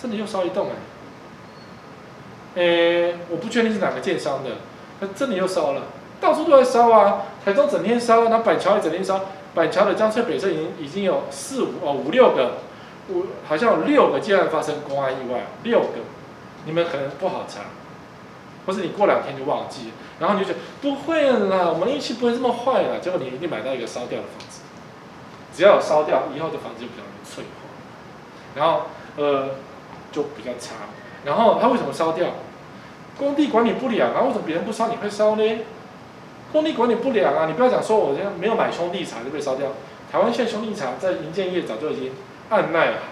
[0.00, 0.68] 真的又烧一栋
[2.54, 4.50] 哎，诶，我不确定是哪个建商的，
[5.00, 5.82] 那真的又烧了，
[6.20, 9.20] 到处都在烧啊，台中整天烧，那板桥也整天烧，
[9.54, 12.58] 板桥的江翠北侧已经已经有四五哦五六个，
[13.08, 15.88] 五好像有六个建案发生公安意外，六个，
[16.64, 17.60] 你们可能不好查。
[18.64, 24.60] 或是你过两天就忘记，然后你就觉得不会啦，我们运气不会这么坏啦，结果你一定买到一个烧掉的房子。
[25.52, 27.50] 只要有烧掉，以后的房子就比较容易脆化，
[28.54, 28.82] 然后
[29.16, 29.56] 呃
[30.12, 30.76] 就比较差。
[31.24, 32.28] 然后它为什么烧掉？
[33.18, 34.22] 工地管理不良啊？
[34.22, 35.58] 为什么别人不烧你会烧呢？
[36.52, 37.46] 工地管理不良啊！
[37.46, 39.70] 你不要讲说我现在没有买兄弟茶就被烧掉。
[40.12, 42.12] 台湾现在兄弟茶在营建业早就已经
[42.48, 43.02] 按耐好了，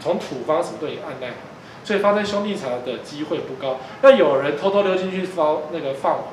[0.00, 1.51] 从土方什么都已经按耐好了。
[1.92, 3.78] 所以发生兄弟茶的机会不高。
[4.00, 6.28] 那有人偷偷溜进去烧那个放火，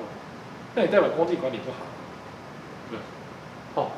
[0.74, 1.80] 那也代表工地管理不好。
[2.90, 2.98] 对，
[3.76, 3.92] 哦，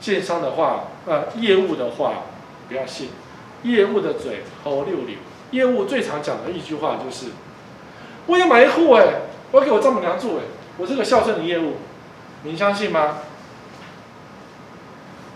[0.00, 2.24] 建商的话，呃，业务的话
[2.68, 3.10] 不要信，
[3.62, 5.14] 业务的嘴猴溜溜。
[5.52, 7.26] 业务最常讲的一句话就是：
[8.26, 9.04] 我要买一户哎，
[9.52, 10.42] 我要给我丈母娘住哎，
[10.78, 11.74] 我是个孝顺的业务，
[12.42, 13.18] 您相信吗？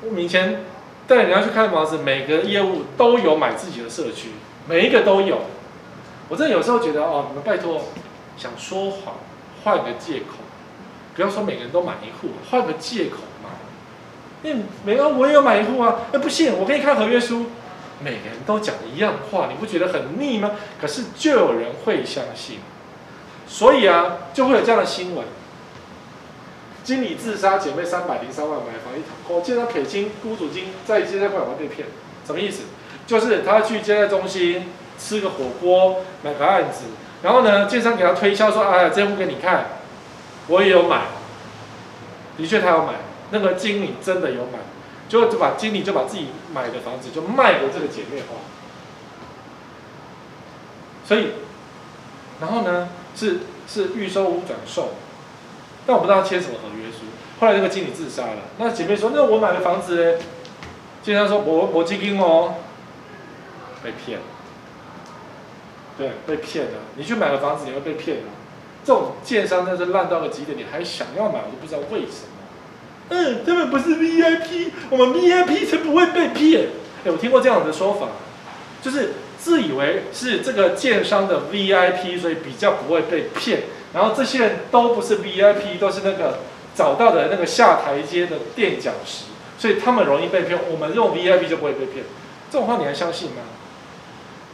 [0.02, 0.64] 我以前
[1.06, 4.30] 带人家去看房子，每个业务都有买自己的社区。
[4.68, 5.40] 每一个都有，
[6.28, 7.82] 我真的有时候觉得哦，你们拜托，
[8.36, 9.16] 想说谎，
[9.64, 10.38] 换个借口，
[11.14, 13.50] 不要说每个人都买一户，换个借口嘛。
[14.42, 17.46] 因为每个人我也有买一户啊，哎，不信我可以看合约书，
[18.02, 20.52] 每个人都讲一样话，你不觉得很腻吗？
[20.80, 22.58] 可是就有人会相信，
[23.46, 25.24] 所以啊，就会有这样的新闻：
[26.84, 31.88] 经理自杀，姐妹三百零三万买房一套，我见到赔金，雇主金在接待过来我被骗，
[32.24, 32.62] 什么意思？
[33.12, 36.84] 就是他去接待中心吃个火锅，买个案子，
[37.22, 39.66] 然后呢，建商给他推销说：“哎呀，这户给你看，
[40.46, 41.08] 我也有买。”
[42.38, 42.94] 的确，他有买。
[43.30, 44.60] 那个经理真的有买，
[45.10, 48.38] 就就把经理就把自己买的房子就卖给这个姐妹花。
[51.04, 51.32] 所以，
[52.40, 54.94] 然后呢，是是预售屋转售，
[55.86, 57.04] 但我不知道签什么合约书。
[57.40, 60.18] 后来那个经理自杀了，那姐妹说：“那我买的房子呢？”
[61.04, 62.54] 经理说：“我我基金哦，
[63.82, 64.20] 被骗。”
[65.98, 66.72] 对，被骗了。
[66.96, 68.22] 你去买个房子，你会被骗的。
[68.84, 72.32] 这种建商真是烂到了极点，你还想要买，我都不知道为什么。
[73.10, 76.68] 嗯，他们不是 VIP，我们 VIP 才不会被骗。
[77.04, 78.08] 哎，我听过这样的说法，
[78.82, 79.12] 就是。
[79.42, 83.64] 自以为是这个建商的 VIP，所以比较不会被骗。
[83.92, 86.38] 然后这些人都不是 VIP，都是那个
[86.76, 89.24] 找到的那个下台阶的垫脚石，
[89.58, 90.56] 所以他们容易被骗。
[90.70, 92.04] 我们用 VIP 就不会被骗。
[92.52, 93.42] 这种话你还相信吗？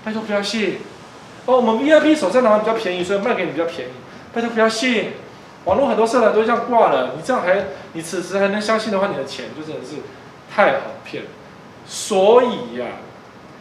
[0.09, 0.79] 拜托不要信。
[1.45, 3.93] 哦，我们 VIP 手上拿的比较便宜，所以卖给你比较便宜。
[4.33, 5.11] 拜托不要信。
[5.67, 9.97] 网络很多社团都这样挂了，你这样还你此时还能相信的话，你的钱就真的是
[10.51, 11.25] 太好骗。
[11.87, 13.07] 所以呀、啊。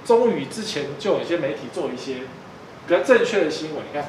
[0.06, 2.20] 终于之前就有一些媒体做一些
[2.88, 3.84] 比较正确的新闻。
[3.84, 4.08] 你看，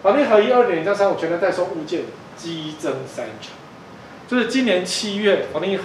[0.00, 2.02] 房地合一二点零加三五全面代收物件
[2.36, 3.50] 激增三成，
[4.28, 5.80] 就是今年七月房地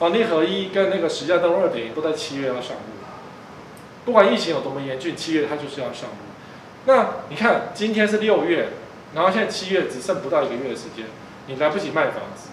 [0.00, 2.95] 房地合一跟那个实价登录二点零都在七月要上路。
[4.06, 6.16] 不管疫情有多么严峻，七月它就是要上路。
[6.86, 8.68] 那你看今天是六月，
[9.14, 11.06] 然后现在七月只剩不到一个月的时间，
[11.48, 12.50] 你来不及卖房子。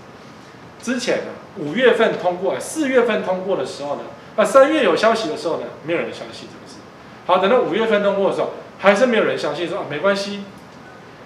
[0.82, 4.02] 之前呢，五月份通过，四月份通过的时候呢？
[4.36, 6.80] 啊，三月有消息的时候呢，没有人相信这个事。
[7.28, 10.44] 好，等到五月份通过的时候，还是没有人相信说，啊没关系，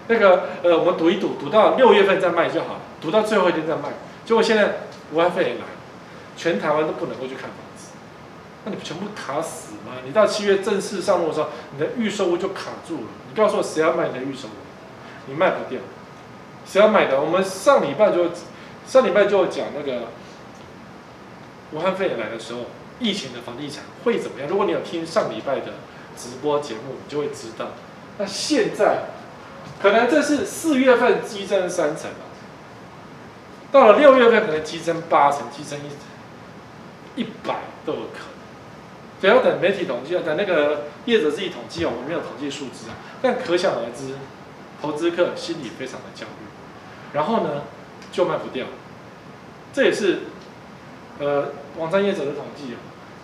[0.10, 3.84] 那个呃我们赌一赌，赌到六月份再卖就好，赌到最后一天再卖。
[4.26, 4.80] 结果现在
[5.14, 5.64] 武汉肺炎来，
[6.36, 7.52] 全台湾都不能够去看房，
[8.66, 10.02] 那你不全部卡死吗？
[10.06, 13.08] 你到七月正式上路的时候，你的预售屋就卡住了。
[13.30, 14.52] 你告诉我谁要买你的预售屋？
[15.28, 15.80] 你卖不掉，
[16.66, 17.22] 谁要买的？
[17.22, 18.32] 我们上礼拜就
[18.86, 20.08] 上礼拜就讲那个
[21.72, 22.62] 武汉肺炎来的时候。
[23.00, 24.50] 疫情的房地产会怎么样？
[24.50, 25.74] 如果你有听上礼拜的
[26.18, 27.68] 直播节目，你就会知道。
[28.18, 29.04] 那现在
[29.80, 32.10] 可能这是四月份激增三成，
[33.72, 35.80] 到了六月份可能激增八成，激增
[37.16, 38.27] 一一百都有可能。
[39.20, 42.96] 只要等媒体统计，等那个业者自己统计，我们没有统计数字啊。
[43.22, 44.16] 但可想而知，
[44.82, 46.46] 投资客心里非常的焦虑，
[47.14, 47.64] 然后呢
[48.12, 48.66] 就卖不掉。
[49.74, 50.20] 这也是
[51.20, 52.76] 呃网站业者的统计。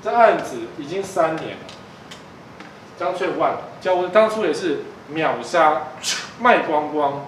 [0.04, 1.58] 这案子已经三年了，
[3.00, 5.84] 张翠万交屋当初也是秒杀，
[6.42, 7.28] 卖光光，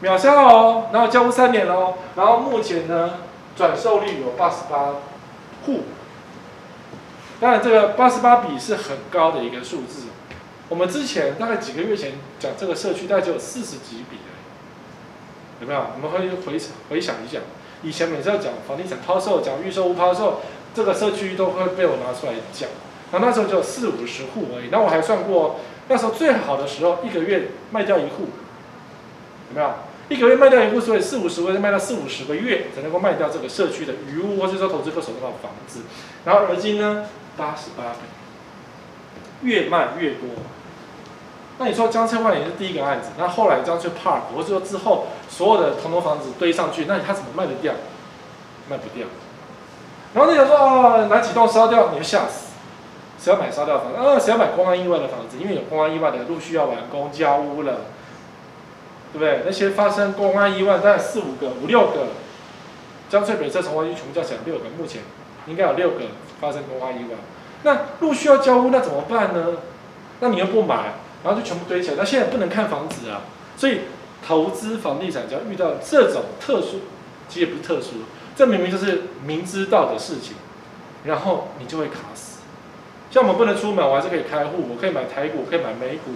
[0.00, 3.14] 秒杀哦，然后交屋三年哦，然后目前呢
[3.56, 4.96] 转售率有八十八
[5.64, 5.84] 户，
[7.42, 10.04] 当然这个八十八笔是很高的一个数字，
[10.68, 14.18] 我们之前大概几个月前讲这个社区大概就有四十几笔，
[15.60, 15.86] 有没有？
[15.96, 16.56] 我们可以回
[16.88, 17.40] 回想一下，
[17.82, 20.40] 以前每次要讲房地产抛售，讲预售屋抛售。
[20.72, 22.68] 这个社区都会被我拿出来讲，
[23.10, 24.68] 然后那时候只有四五十户而已。
[24.70, 28.28] 那我还算过，那时候最好的时候，一个月卖掉一户，
[29.50, 29.70] 有没有？
[30.08, 35.80] 一个月卖掉一户，所以四五十个月卖到四五十个月才能够卖掉这个社区的余屋，或是说投资客手上的房子。
[36.24, 37.04] 然后而今呢，
[37.36, 37.96] 八十八，
[39.42, 40.28] 越卖越多。
[41.58, 47.74] 那你说江翠万也是第一个案子，那后来江翠 Park，或者说之后所有的同栋房子堆上去，那它怎么卖得掉？
[48.68, 49.06] 卖不掉。
[50.14, 52.52] 然后你想说啊，哪几栋烧掉，你就吓死。
[53.18, 53.98] 谁要买烧掉房子？
[53.98, 55.38] 啊，谁要买公安意外的房子？
[55.38, 57.82] 因为有公安意外的陆续要完工交屋了，
[59.12, 59.42] 对不对？
[59.44, 62.08] 那些发生公安意外大概四五个、五六个，
[63.08, 65.02] 江翠北侧重划区全部加起来六个，目前
[65.46, 66.00] 应该有六个
[66.42, 67.16] 发生公安意外。
[67.62, 69.58] 那陆续要交屋，那怎么办呢？
[70.18, 71.96] 那你又不买，然后就全部堆起来。
[71.96, 73.22] 那现在不能看房子啊，
[73.56, 73.82] 所以
[74.26, 76.80] 投资房地产就要遇到这种特殊，
[77.28, 78.02] 其实也不是特殊。
[78.34, 80.34] 这明明就是明知道的事情，
[81.04, 82.40] 然后你就会卡死。
[83.12, 86.12] 像我们不能出门，我还是可以开户，我可以买台股，可以买美股，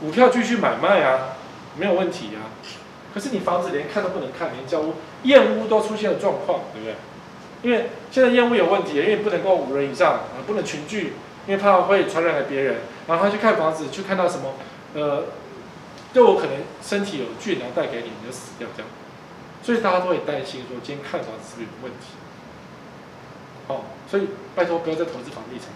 [0.00, 1.36] 股票继续买卖啊，
[1.76, 2.50] 没有问题啊。
[3.12, 4.94] 可是你房子连看都不能看，连交屋
[5.24, 6.94] 验屋都出现了状况，对不对？
[7.62, 11.12] 因为现在烟雾有问题，因为不能够五人以上，啊，不能群聚，
[11.46, 12.76] 因为怕会传染给别人。
[13.06, 14.54] 然后他去看房子，去看到什么，
[14.94, 15.24] 呃，
[16.12, 18.90] 就我可能身体有菌，然后带给你，你就死掉这样。
[19.62, 22.16] 所以大家都会担心说，今天看房子是不是有问题？
[23.68, 25.68] 哦，所以拜托不要再投资房地产。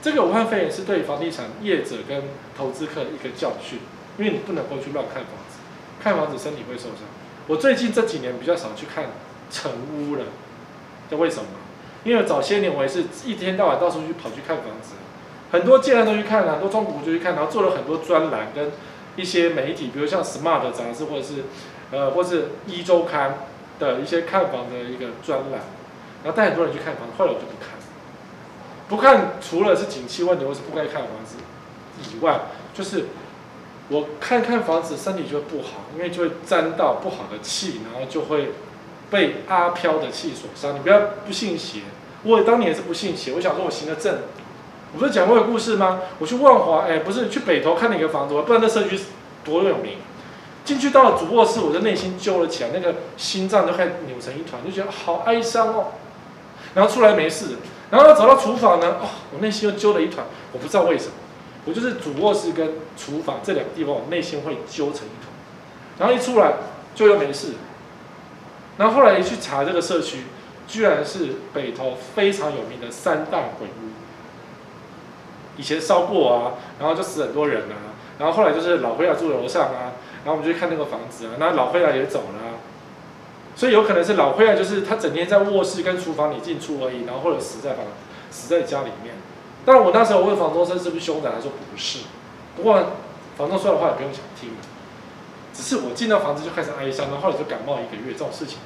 [0.00, 2.22] 这个武汉肺炎是对房地产业者跟
[2.56, 3.80] 投资客一个教训，
[4.18, 5.58] 因为你不能够去乱看房子，
[6.00, 7.02] 看房子身体会受伤。
[7.48, 9.06] 我最近这几年比较少去看
[9.50, 10.24] 成屋了，
[11.10, 11.48] 这为什么？
[12.04, 14.94] 因为早些年我也是一天到晚到处去跑去看房子，
[15.52, 18.70] 很多建案都去看，很多中古就去看，然后做了很多专栏跟
[19.16, 21.44] 一些媒体，比如像 Smart 杂志或者是。
[21.92, 23.38] 呃，或是一周刊，
[23.78, 25.60] 的一些看房的一个专栏，
[26.24, 27.78] 然后带很多人去看房，后来我就不看，
[28.88, 31.36] 不看除了是景气问题或是不该看的房子
[32.10, 32.40] 以外，
[32.74, 33.04] 就是
[33.88, 38.50] 我看看房子身体就会不好，因为就会沾到不好的气，然后就会
[39.10, 40.74] 被阿飘的气所伤。
[40.74, 41.80] 你不要不信邪，
[42.22, 44.18] 我当年也是不信邪，我想说我行得正。
[44.94, 46.00] 我不是讲过一个故事吗？
[46.18, 48.98] 我去万华，哎，不是去北投看了一个房子，我不知道那社区
[49.44, 49.98] 多有名。
[50.64, 55.92] 进去到了主卧室，我的内心揪了起来，那个心脏都快扭成一团，就觉得好哀伤哦。
[56.74, 57.56] 然后出来没事，
[57.90, 61.12] 然后走到厨房呢，哦，我内心又揪了一团，我不知道为什么，
[61.66, 65.30] 我就是主卧室跟厨房这两个地方，我内心会揪成一团。
[65.98, 66.54] 然后一出来
[66.94, 67.52] 就又没事。
[68.78, 70.24] 然后后来一去查这个社区，
[70.68, 73.92] 居然是北投非常有名的三大鬼屋，
[75.56, 77.94] 以前烧过啊，然后就死很多人啊。
[78.18, 79.92] 然后后来就是老灰啊住楼上啊。
[80.24, 82.58] 然后我们就去看那个房子啊，那老灰啊也走了，啊，
[83.54, 87.84] 所以有可能是老灰啊，就是他整天在卧室跟厨房里进出而已，然后或者死在房
[88.28, 89.14] 死在家里面。
[89.64, 92.00] 但我那时候问房东说是不是凶宅，他说不是。
[92.56, 92.74] 不过
[93.38, 94.50] 房东说的话也不用想听，
[95.56, 98.58] 只是我进到房子就开始哀伤，然后后来就感冒一个月，这种事情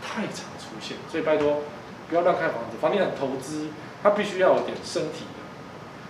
[0.00, 1.62] 太常出现，所以拜托
[2.08, 2.76] 不要乱看房子。
[2.80, 3.68] 房地产投资
[4.02, 5.42] 它必须要有点身体的，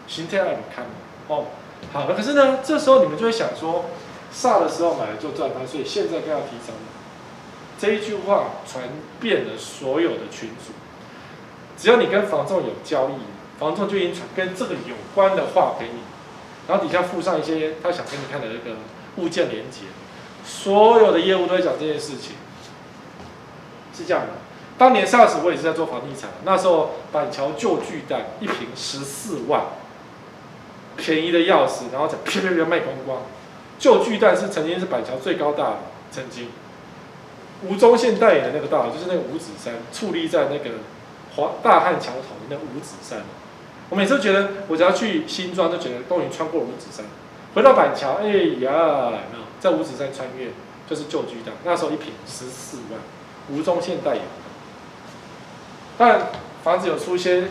[0.06, 0.84] 心态要你看
[1.28, 1.46] 哦。
[1.92, 3.86] 好的，可是呢，这时候你们就会想说。
[4.34, 6.74] 煞的时候买了就赚翻，所以现在更要提倡。
[7.78, 8.84] 这一句话传
[9.18, 10.72] 遍了所有的群组，
[11.78, 13.14] 只要你跟房仲有交易，
[13.58, 16.00] 房仲就已经传跟这个有关的话给你，
[16.68, 18.76] 然后底下附上一些他想给你看的那个
[19.16, 19.82] 物件连接，
[20.46, 22.36] 所有的业务都在讲这件事情，
[23.92, 24.28] 是这样的。
[24.78, 29.62] 当年 SARS 我也是在做房地产，那时候板桥旧巨蛋一瓶十四万，
[30.96, 33.22] 便宜的要死，然后再啪啪啪卖光光。
[33.78, 35.76] 旧巨蛋是曾经是板桥最高大楼，
[36.10, 36.48] 曾经
[37.64, 40.76] 吴宗宪代言的那个大楼，就是那个五指山矗立在那个
[41.34, 43.20] 华大汉桥头的那五指山。
[43.88, 47.04] 我每次都觉得，我只要去新庄，都觉得都已经穿过五指山。
[47.54, 50.50] 回到板桥，哎呀，没有在五指山穿越，
[50.88, 51.52] 就是旧巨蛋。
[51.64, 53.00] 那时候一平十四万，
[53.50, 54.22] 吴宗宪代言。
[55.98, 56.28] 但
[56.62, 57.48] 房子有出一些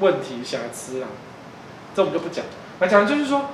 [0.00, 1.08] 问题瑕疵啊，
[1.94, 2.44] 这我们就不讲。
[2.80, 3.46] 来讲就是说。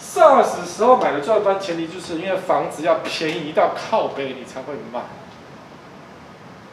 [0.00, 5.00] SARS 时候买的赚翻，前提就是因为房子要便宜到靠北，你才会卖。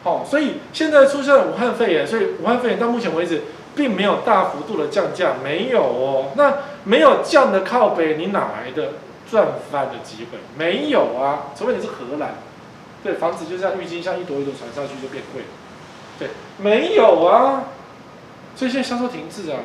[0.04, 3.42] 好，所以现在出现了武汉肺炎，所以武汉肺炎到目前为止
[3.74, 6.30] 并没有大幅度的降价，没有哦。
[6.36, 8.92] 那没有降的靠北，你哪来的
[9.30, 10.38] 赚翻的机会？
[10.56, 12.34] 没有啊，除非你是荷兰，
[13.02, 15.42] 对，房子就像郁金香一朵一朵传上去就变贵。
[16.18, 17.64] 对，没有啊，
[18.54, 19.58] 所以现在销售停滞啊。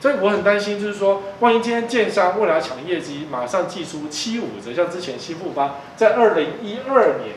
[0.00, 7.34] 所以我很担心，就是说，万一今天建商为了抢业绩，马上寄出七五折，像之前新复发在二零一二年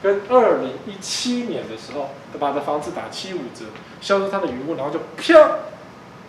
[0.00, 3.64] 跟二零一七年的时候，把的房子打七五折，
[4.00, 5.56] 销售他的余物，然后就啪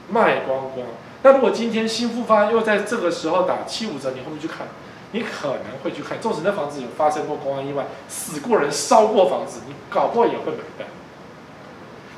[0.09, 0.87] 卖光光。
[1.25, 4.67] 那如果今天新复发又在这个时候打七五折，你会不会去看？
[5.11, 10.87] 你可能会去看，纵使那房子有发生过公安意外，死过人，烧过房子，你搞不好也会买单。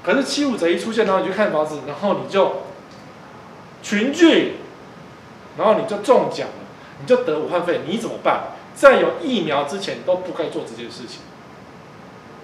[0.03, 2.64] 可是七五折一出现，然后你去看房子，然后你就
[3.82, 4.55] 群聚，
[5.58, 6.66] 然后你就中奖了，
[6.99, 8.47] 你就得武汉肺，你怎么办？
[8.76, 11.22] 在有疫苗之前都不该做这件事情，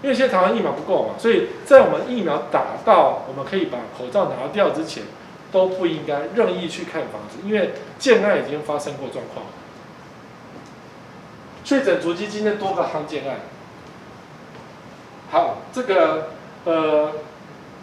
[0.02, 5.04] 因为现在台湾疫苗不够嘛，所以在我们疫苗打到我们可以把口罩拿掉之前，
[5.54, 9.46] 都不应该任意去看房子，因为建案已经发生过状况。
[11.64, 13.38] 确诊足迹今天多个夯建案，
[15.32, 16.32] 好，这个
[16.66, 17.14] 呃。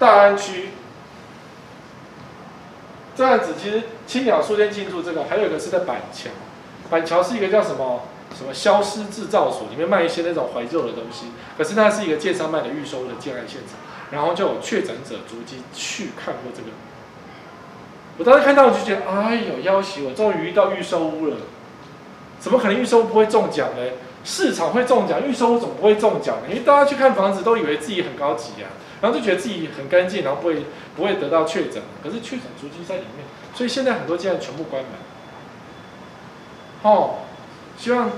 [0.00, 0.70] 大安区
[3.14, 6.30] 这样子，其实青鸟书店进驻这个，还有一个是在板桥。
[6.88, 8.04] 板桥是一个叫什么
[8.34, 11.26] 什么消失制造所，里面卖一些那种怀旧的东西。
[11.58, 13.76] 可是它是一个建商卖的预售的建案现场，
[14.10, 16.68] 然后就有确诊者足迹去看过这个。
[18.20, 21.36] 我当时看到我就觉得，哎呦，要死我终于遇到预售屋了。
[22.38, 23.82] 怎么可能预售屋不会中奖呢？
[24.22, 26.48] 市场会中奖，预售屋怎么不会中奖呢？
[26.50, 28.68] 因为大家去看房子都以为自己很高级啊。
[29.00, 30.62] 然后就觉得自己很干净，然后不会
[30.94, 34.92] 不会得到确诊，可是确诊足迹在里面，所以现在很多建案全部关门。
[36.82, 37.20] 哦，
[37.78, 38.10] 希望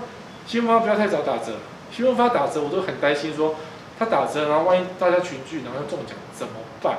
[0.44, 1.52] 新复发不要太早打折，
[1.92, 3.54] 新复发打折我都很担心，说
[4.00, 6.98] 他打折，然后万一大家群聚，然后中奖怎么办？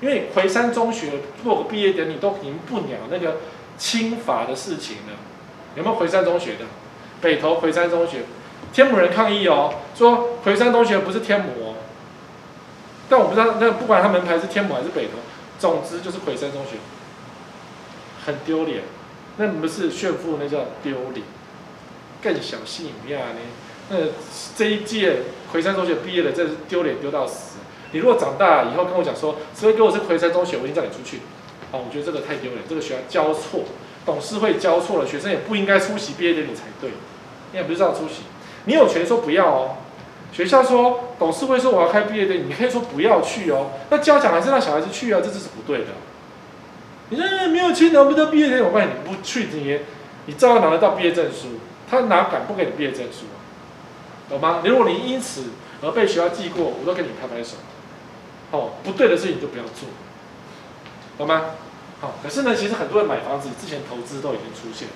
[0.00, 3.38] 因为魁山中学做个毕业典礼都赢不了那个
[3.76, 5.14] 清法的事情了，
[5.74, 6.64] 有没有魁山中学的？
[7.20, 8.22] 北投魁山中学，
[8.72, 11.74] 天母人抗议哦，说魁山中学不是天母哦。
[13.08, 15.18] 但我不知道，那不管他门牌是天母还是北投，
[15.58, 16.76] 总之就是魁山中学，
[18.24, 18.82] 很丢脸。
[19.38, 21.26] 那不是炫富，那叫丢脸。
[22.22, 23.40] 更小心眼呢，
[23.88, 23.96] 那
[24.56, 27.58] 这一届魁山中学毕业的，这是丢脸丢到死。
[27.92, 31.20] 你如果长大以后跟我讲说，所以给我是魁山中学，我一定叫你出去。
[31.72, 33.64] 好，我觉得这个太丢脸，这个学校教错，
[34.04, 36.90] 董事会教错了，学生也不应该出席毕业典礼才对。
[37.52, 38.22] 你也不是这样出席，
[38.64, 39.76] 你有权说不要哦。
[40.32, 43.70] 学校说，董事会说我要开毕业典礼，你可以说不要去哦。
[43.88, 45.86] 那家长还是让小孩子去啊，这这是不对的。
[47.08, 49.78] 你说没有钱拿不到毕业典礼，我告诉你，不去你
[50.26, 51.58] 你照样拿得到毕业证书，
[51.90, 53.40] 他哪敢不给你毕业证书啊？
[54.28, 54.60] 懂吗？
[54.62, 55.44] 如果你因此
[55.80, 57.56] 而被学校记过，我都跟你拍拍手。
[58.50, 59.88] 哦，不对的事情就不要做，
[61.18, 61.50] 懂吗？
[62.00, 64.88] 好，可是呢，其实很多人买房子之前投资都已经出现，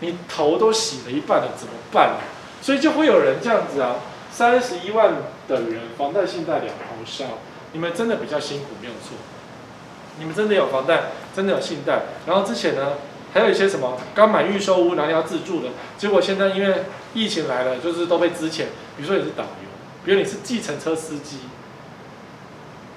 [0.00, 2.16] 你头都洗了一半了，怎么办呢？
[2.62, 3.96] 所以就会有人这样子啊，
[4.30, 5.14] 三十一万
[5.48, 7.24] 的人，房贷、信贷两头烧，
[7.72, 9.16] 你们真的比较辛苦，没有错。
[10.18, 12.94] 你们真的有房贷，真的有信贷，然后之前呢，
[13.32, 16.84] 还有一些什么刚买预售屋，然后要自住的，结果现在因为
[17.14, 18.64] 疫情来了，就是都被支遣。
[18.96, 19.68] 比如说你是导游，
[20.04, 21.38] 比如你是计程车司机，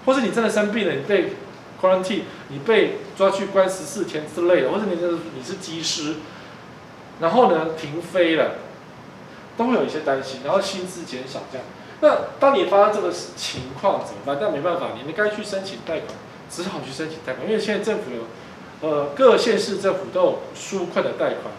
[0.06, 1.34] 或是你真的生病了，你被
[1.82, 6.16] quarantine，你被抓去关十四天之类的，或者你是你是机师，
[7.20, 8.56] 然后呢停飞了，
[9.58, 11.68] 都会有一些担心，然后薪资减少这样。
[12.02, 14.38] 那当你发生这个情况怎么办？
[14.40, 16.16] 但没办法，你们该去申请贷款。
[16.50, 21.52] 只好去申请贷款，因为现在政府有，呃，各县市政府都有纾困的贷款，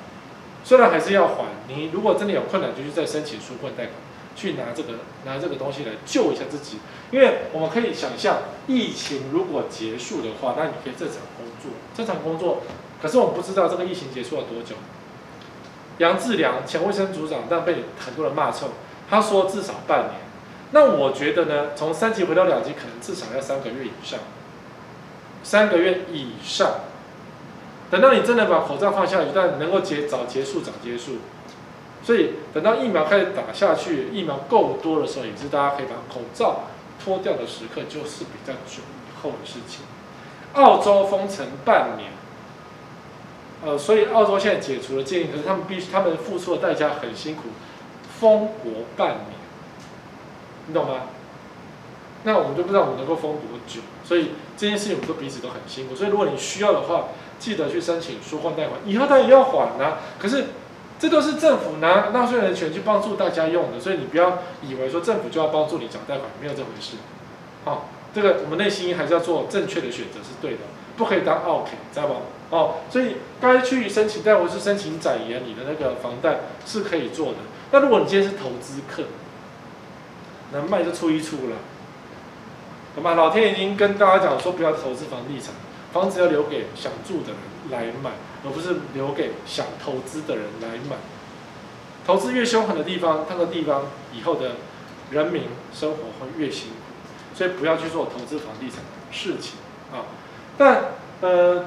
[0.62, 1.46] 虽然还是要还。
[1.66, 3.94] 你如果真的有困难，就去再申请纾困贷款，
[4.34, 6.78] 去拿这个拿这个东西来救一下自己。
[7.10, 12.62] 因为我们可以想象，疫情如果结束的话，那你可以正常工作，正常工作。
[13.00, 14.76] 可是我们不知道这个疫情结束了多久。
[15.98, 18.70] 杨志良前卫生组长，但被很多人骂臭，
[19.08, 20.14] 他说至少半年。
[20.72, 24.18] 那我觉得呢，从三级回到两级，可能至少要三个月以上。
[25.44, 26.80] 三个月以上，
[27.90, 31.18] 等到你真的把口罩放下，一旦能够结早结束早结束，
[32.04, 36.64] 所以等到疫苗开始打下去，疫苗够多的时候，也是大家可以把口罩
[37.02, 39.86] 脱掉的时刻，就是比较久以后的事情。
[40.52, 42.12] 澳洲封城半年，
[43.64, 47.44] 呃，所以澳洲现在解除了建议，可是他们必须，他们付出的代价很辛苦，
[48.20, 49.38] 封国半年，
[50.66, 51.06] 你懂吗？
[52.26, 55.94] 那我们就不知道我们能够封多久，所以这件事情我们都彼此都很辛苦。
[55.94, 59.98] 所以如果你需要的话，记得去申请纾困贷款，以后当然要还啊。
[60.18, 60.46] 可是
[60.98, 66.96] 这都是政府拿纳税人的钱去帮助大家用的，所以你不要以为说政府就要帮助你缴贷款，没有这回事。
[67.64, 70.58] 好，这个我们内心还是要做正确的选择是对的，
[70.96, 72.16] 不可以当奥客，知道吗？
[72.50, 77.38] 哦，所以该去申请贷或是申请展延你的那个房贷是可以做的。
[77.72, 79.04] 那如果你今天是投资客，
[80.52, 81.56] 能卖就出一出了。
[82.94, 85.52] 好吗老天已经跟大家讲说，不要投资房地产，
[85.92, 88.10] 房子要留给想住的人来买，
[88.44, 90.96] 而不是留给想投资的人来买。
[92.06, 94.56] 投资越凶狠的地方，那个地方以后的
[95.10, 99.54] 人民生活会越辛苦，所以不要去做投资房地产的事情
[99.92, 100.04] 啊。
[100.58, 100.84] 但
[101.20, 101.64] 呃，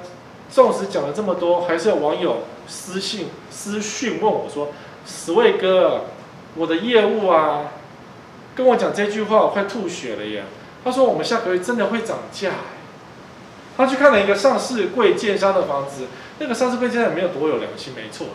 [0.52, 4.70] 纵使讲了这么多，还是有网友私信私讯问我说
[5.08, 6.06] ：“十位哥，
[6.56, 7.72] 我的业务啊，
[8.56, 10.44] 跟我讲这句话，我快吐血了耶。”
[10.86, 12.52] 他说：“我们下个月真的会涨价。”
[13.76, 16.06] 他去看了一个上市贵建商的房子，
[16.40, 18.28] 那个上市柜建商也没有多有良心，没错，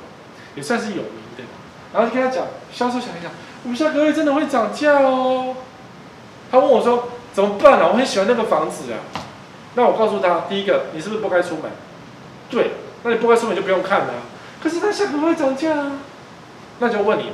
[0.54, 1.44] 也算是有名的。
[1.92, 3.30] 然后就跟他讲，销售想一想，
[3.64, 5.56] 我们下个月真的会涨价哦。
[6.50, 7.88] 他问我说：“怎么办啊？
[7.88, 8.98] 我很喜欢那个房子啊。”
[9.74, 11.70] 那我告诉他：第一个，你是不是不该出门？
[12.50, 12.72] 对，
[13.04, 14.14] 那你不该出门就不用看了。
[14.62, 15.92] 可是他下个月会涨价啊，
[16.78, 17.32] 那就问你，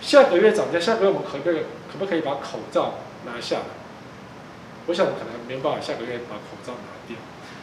[0.00, 2.94] 下个月涨价，下个月我们可不可以可不可以把口罩
[3.26, 3.62] 拿下来？
[4.86, 7.16] 我想我可能没有办法下个月把口罩拿掉，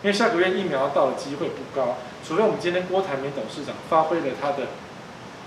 [0.06, 4.68] 因为下个月疫苗到的机会不高，除非我们今天郭台铭董事长发挥了他的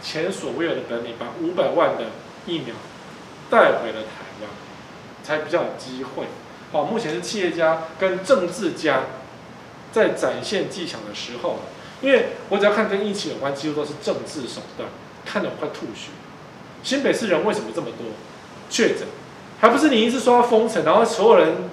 [0.02, 2.06] 前所未有的本领，把五百万的
[2.44, 2.74] 疫苗
[3.48, 4.50] 带回了台湾，
[5.22, 6.24] 才比较有机会。
[6.72, 9.02] 好，目前是企业家跟政治家
[9.92, 11.60] 在展现技巧的时候，
[12.02, 14.88] 因为我只要看跟疫情有关，几乎都是政治手段，
[15.24, 16.10] 看得我快吐血。
[16.82, 18.08] 新北市人为什么这么多
[18.68, 19.06] 确诊？
[19.60, 21.70] 还不是你一直说要封城，然后所有人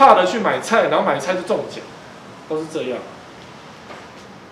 [0.00, 1.84] 怕的去买菜，然后买菜就中奖，
[2.48, 2.98] 都是这样。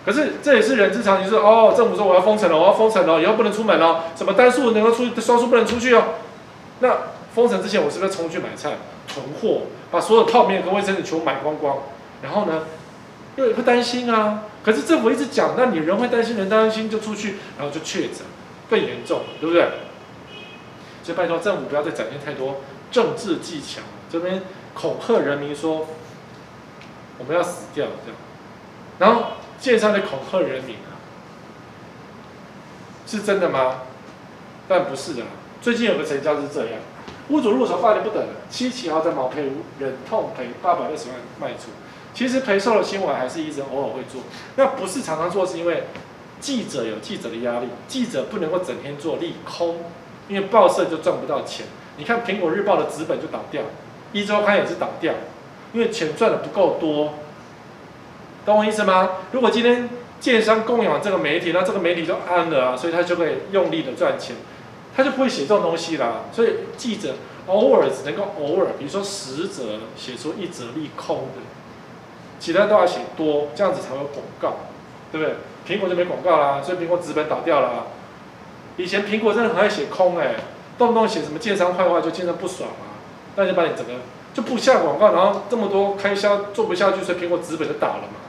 [0.05, 6.03] 可是这也是人之常情，是哦，政府说我要封城了，我要封城了，以后不能出门了，什么单数能够出，双数不能出去哦。
[6.81, 6.95] 那
[7.33, 8.73] 封城之前，我是不是冲去买菜
[9.11, 11.79] 囤货，把所有泡面跟卫生纸全部买光光？
[12.21, 12.65] 然后呢，
[13.35, 14.43] 又会担心啊。
[14.63, 18.19] 可是政府一直讲，那你人会担心，人担心就出去，然后就确诊，
[18.69, 19.67] 更严重，对不对？
[21.01, 23.81] 所以拜托政府不要再展现太多政治技巧，
[24.11, 24.43] 这边
[24.79, 25.87] 恐吓人民说
[27.17, 28.17] 我们要死掉这样，
[28.97, 30.95] 然后建商的恐吓人民啊，
[33.05, 33.81] 是真的吗？
[34.69, 35.23] 但不是的，
[35.61, 36.79] 最近有个成交是这样，
[37.27, 41.71] 屋主入手八年不等了，七期豪宅毛坯屋，忍痛赔八百二十万卖出。
[42.13, 44.21] 其实赔售的新闻还是一直偶尔会做，
[44.55, 45.83] 那不是常常做，是因为
[46.39, 49.83] 记者有记者的压力，记者不能够整天做利空，
[50.29, 51.65] 因为报社就赚不到钱。
[51.97, 53.63] 你看苹果日报的资本就倒掉，
[54.11, 55.13] 一周刊也是倒掉，
[55.73, 57.13] 因为钱赚的不够多，
[58.45, 59.09] 懂我意思吗？
[59.31, 59.89] 如果今天
[60.19, 64.35] 建商供养这个媒体，那这个媒体就安了啊，所以他就会用力的赚钱，
[64.95, 66.25] 他就不会写这种东西啦。
[66.31, 67.15] 所以记者
[67.47, 71.41] 偶尔只能够偶尔，比如说十则写出一则利空的。
[72.39, 74.59] 其他都要写多，这样子才有广告，
[75.11, 75.35] 对不对？
[75.67, 77.87] 苹果就没广告啦，所以苹果纸本倒掉了。
[78.77, 80.35] 以前苹果真的很爱写空哎，
[80.77, 82.88] 动不动写什么建商坏话就建商不爽啊，
[83.35, 83.93] 那就把你整个
[84.33, 88.19] 就不下广告，然后这么多开销做不下去，所以苹果纸本就倒了嘛。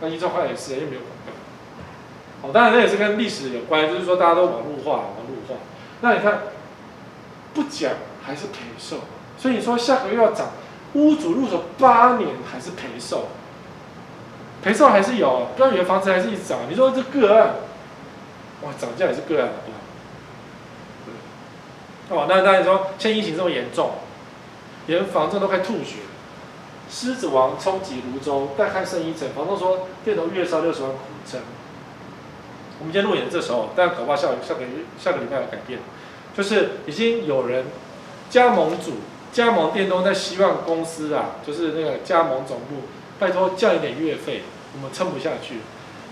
[0.00, 2.48] 那一兆块也是，又没有广告。
[2.48, 5.56] 哦，当然这也是跟历史有关，就是说大家都网络化，网络化。
[6.00, 6.40] 那你看，
[7.52, 7.92] 不讲
[8.24, 8.96] 还是赔售，
[9.36, 10.48] 所以你说下个月要涨。
[10.94, 13.28] 屋主入手八年还是赔售，
[14.60, 16.58] 赔售还是有，不然你的房子还是一直涨。
[16.68, 17.54] 你说这个案，
[18.62, 19.50] 哇，涨价也是个案，
[22.10, 23.92] 哦，那那你说，现疫情这么严重，
[24.86, 26.00] 连房仲都快吐血。
[26.90, 29.30] 狮子王冲击泸州，待看胜一城。
[29.30, 31.40] 房东说，店头月烧六十万苦撑。
[32.80, 35.78] 我们今天录影的这时候，但搞不好下下个月下个礼拜有改变，
[36.36, 37.66] 就是已经有人
[38.28, 38.94] 加盟主。
[39.32, 42.88] 加盟店东在希望公司啊，就是那个加盟总部，
[43.20, 44.42] 拜托降一点月费，
[44.74, 45.58] 我们撑不下去。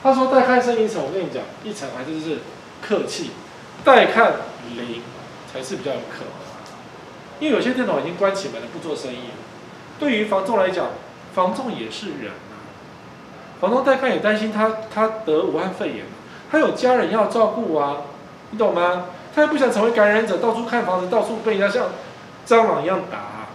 [0.05, 2.39] 他说待看剩一层，我跟你讲，一层还是是
[2.81, 3.33] 客气，
[3.85, 4.35] 待看
[4.77, 5.03] 零
[5.53, 6.29] 才是比较有可能。
[7.41, 9.35] 因为有些店头已经关起门了，不做生意了。
[9.99, 10.87] 对于房仲来讲，
[11.35, 12.55] 房仲也是人啊。
[13.61, 16.05] 房东待看也担心他他得武汉肺炎，
[16.51, 17.99] 他有家人要照顾啊，
[18.51, 19.07] 你懂吗？
[19.35, 21.89] 他也不想成为感染者，到处看房子，到处被人家像。
[22.47, 23.49] 蟑螂一样打，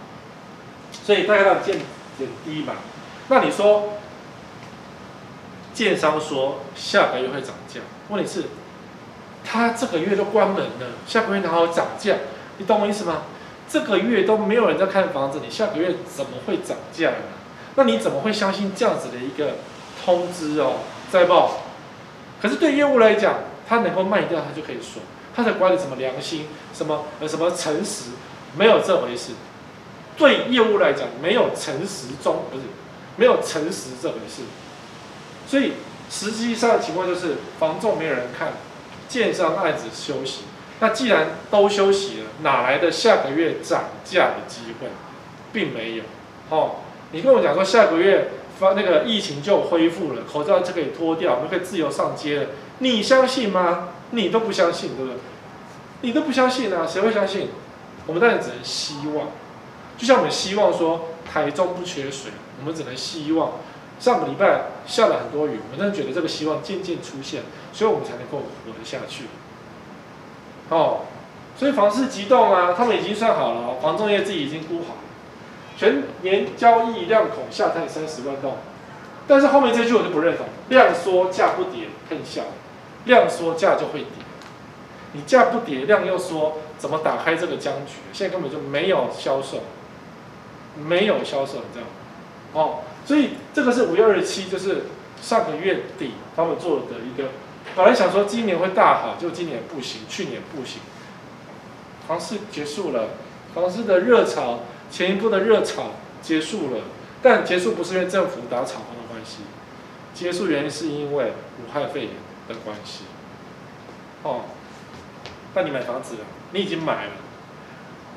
[0.92, 1.80] 所以大概要见
[2.16, 2.74] 减低嘛。
[3.26, 3.94] 那你说，
[5.72, 8.44] 建商说下个月会涨价，问题是，
[9.44, 12.14] 他这个月都关门了，下个月哪有涨价？
[12.58, 13.22] 你懂我意思吗？
[13.68, 17.16] 这个月都没有人在看房子，你下个月怎么会涨价呢？
[17.76, 19.58] 那你怎么会相信这样子的一个
[20.04, 20.76] 通知哦？
[21.10, 21.58] 再报，
[22.40, 23.34] 可是对业务来讲，
[23.68, 25.02] 他能够卖掉，他就可以说，
[25.34, 28.10] 他在管理什么良心，什么呃什么诚实。
[28.56, 29.32] 没有这回事，
[30.16, 32.62] 对业务来讲，没有诚实中不是，
[33.16, 34.42] 没有诚实这回事，
[35.48, 35.72] 所以
[36.08, 38.52] 实际上的情况就是房仲没有人看，
[39.08, 40.42] 建商案子休息，
[40.80, 44.88] 那既然都休息了，哪来的下个月涨价的机会，
[45.52, 46.04] 并没有。
[46.50, 46.76] 哦，
[47.12, 52.46] 你跟我讲说下个月发那个疫情就恢复了，口罩就可以脱掉，我们可以自由上街了，
[52.78, 53.90] 你相信吗？
[54.10, 55.20] 你都不相信，对不对？
[56.02, 57.48] 你都不相信啊，谁会相信？
[58.06, 59.28] 我们当然只能希望，
[59.96, 62.30] 就像我们希望说台中不缺水，
[62.60, 63.52] 我们只能希望。
[64.00, 67.42] 上个礼拜下了很多雨，我们真的觉得这个希望渐渐出现，
[67.72, 69.24] 所以我们才能够活得下去。
[70.68, 71.02] 哦，
[71.56, 75.00] 所以房市急冻啊，他们已经算好了，房仲业自己已经估好了，
[75.76, 78.56] 全年交易量恐下探三十万栋。
[79.26, 82.42] 但是后面这句我就不认同，量缩价不跌，更笑，
[83.06, 84.08] 量缩价就会跌。
[85.12, 87.92] 你价不跌，量又缩，怎么打开这个僵局？
[88.12, 89.58] 现在根本就没有销售，
[90.76, 91.88] 没有销售，这样，
[92.52, 94.84] 哦，所以这个是五月二十七，就是
[95.20, 97.28] 上个月底他们做的一个，
[97.76, 100.80] 本来想说今年会大好，就今年不行，去年不行，
[102.08, 103.10] 房市结束了，
[103.54, 105.92] 房市的热潮，前一波的热潮
[106.22, 106.80] 结束了，
[107.22, 109.38] 但结束不是因为政府打炒房的关系，
[110.14, 112.10] 结束原因是因为武汉肺炎
[112.48, 113.04] 的关系，
[114.22, 114.42] 哦。
[115.56, 117.12] 那你买房子了，你已经买了，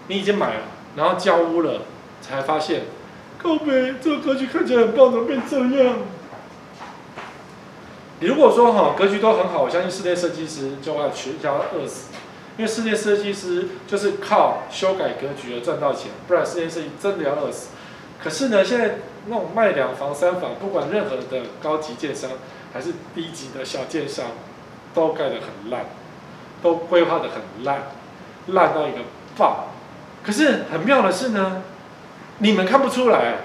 [0.07, 0.61] 你已经买了，
[0.95, 1.81] 然后交屋了，
[2.19, 2.85] 才发现，
[3.37, 5.95] 靠北，这个格局看起来很棒，怎么变这样？
[8.19, 12.09] 如果说哈格局都很好，我相信室内设计师就要全家饿死，
[12.57, 17.69] 因为室内设计师就是靠修改格局而赚到钱，不然室内设计真的要饿死。
[18.23, 22.31] 可是呢，现在那种卖两房三房，不管任何的高级建商
[22.73, 24.25] 还是低级的小建商，
[24.93, 25.85] 都盖得很烂。
[26.59, 27.83] 都规划得很烂，
[28.47, 28.97] 烂到一个
[29.37, 29.67] 爆。
[30.25, 31.61] 可是很妙的是呢，
[32.39, 33.35] 你们看不出来。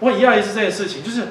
[0.00, 1.26] 我很讶异是这件事情，就是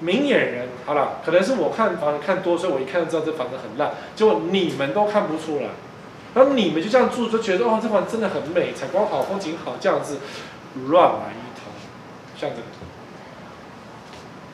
[0.00, 3.92] 明眼人好了，可能是我看房子看多，所以我一看就知道这房子很烂。
[4.16, 5.68] 结果你们都看不出来，
[6.34, 10.20] 然后你们就这样住，就觉得哦，这房子真的很美，采光好，风景好，这样子
[10.86, 11.70] 乱来一通，
[12.34, 12.62] 像这个。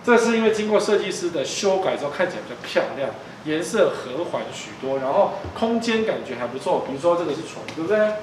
[0.05, 3.11] 这是因为经过设计师的修改之后，看起来比较漂亮，
[3.45, 6.84] 颜色和缓许多，然后空间感觉还不错。
[6.86, 8.14] 比如说这个是床，对不对？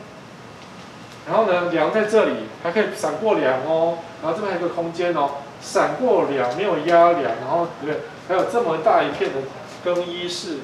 [1.28, 2.32] 然后呢，梁在这里
[2.64, 5.30] 还可以闪过梁哦，然后这边还有一个空间哦，
[5.62, 8.02] 闪过梁没有压梁，然后对不对？
[8.28, 9.38] 还有这么大一片的
[9.84, 10.58] 更衣室、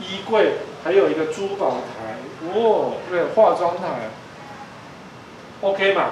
[0.00, 0.54] 衣柜，
[0.84, 2.16] 还有一个珠宝台，
[2.54, 4.10] 哦，对，化妆台
[5.60, 6.10] ，OK 嘛？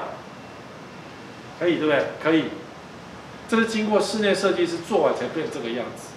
[1.61, 2.05] 可以对不对？
[2.23, 2.47] 可以。
[3.47, 6.09] 这是经过室内设计师做完才变成这个样子。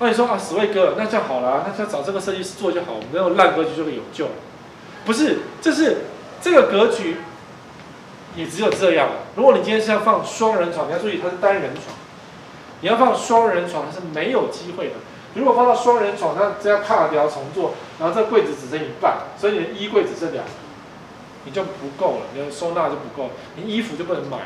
[0.00, 4.28] 那你说啊，史卫哥，那就好了，那就找这个设计师做就好，我们这种烂格局就会有救。
[5.04, 5.98] 不是，这是
[6.42, 7.18] 这个格局，
[8.34, 9.14] 也只有这样了。
[9.36, 11.96] 如果你今天是要放双人床，你要注意它是单人床。
[12.80, 14.94] 你要放双人床，它是没有机会的。
[15.34, 20.50] 如果放到双人床，它只要卡掉重做，然后这柜子只剩一半，所以你的衣柜只剩两个，
[21.44, 24.44] 你就不够了，你的收纳就不够，你衣服就不能买了。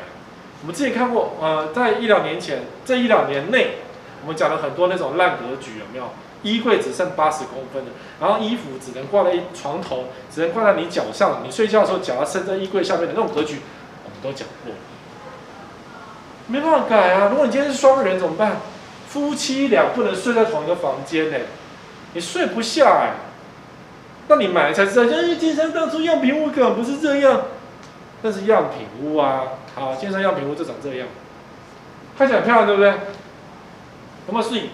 [0.61, 3.79] 我们之前看过，呃，在一两年前，这一两年内，
[4.21, 6.09] 我们讲了很多那种烂格局，有没有？
[6.53, 13.59] 衣柜只剩八十公分的，然后衣服只能挂在床头，只能挂在你脚上，你睡觉的时候脚要伸在衣柜下面的那种格局，
[14.05, 14.73] 我们都讲过。
[16.47, 17.27] 没办法改啊！
[17.29, 18.57] 如果你今天是双人怎么办？
[19.09, 21.37] 夫妻俩不能睡在同一个房间呢，
[22.13, 23.13] 你睡不下哎。
[24.29, 27.41] 那你买才知道，哎，金山当初样品屋根本不是这样，
[28.21, 29.43] 那是样品屋啊。
[29.75, 31.07] 好，金山样品屋就长这样，
[32.17, 32.89] 看起来很漂亮，对不对？
[32.89, 34.69] 有没有适应？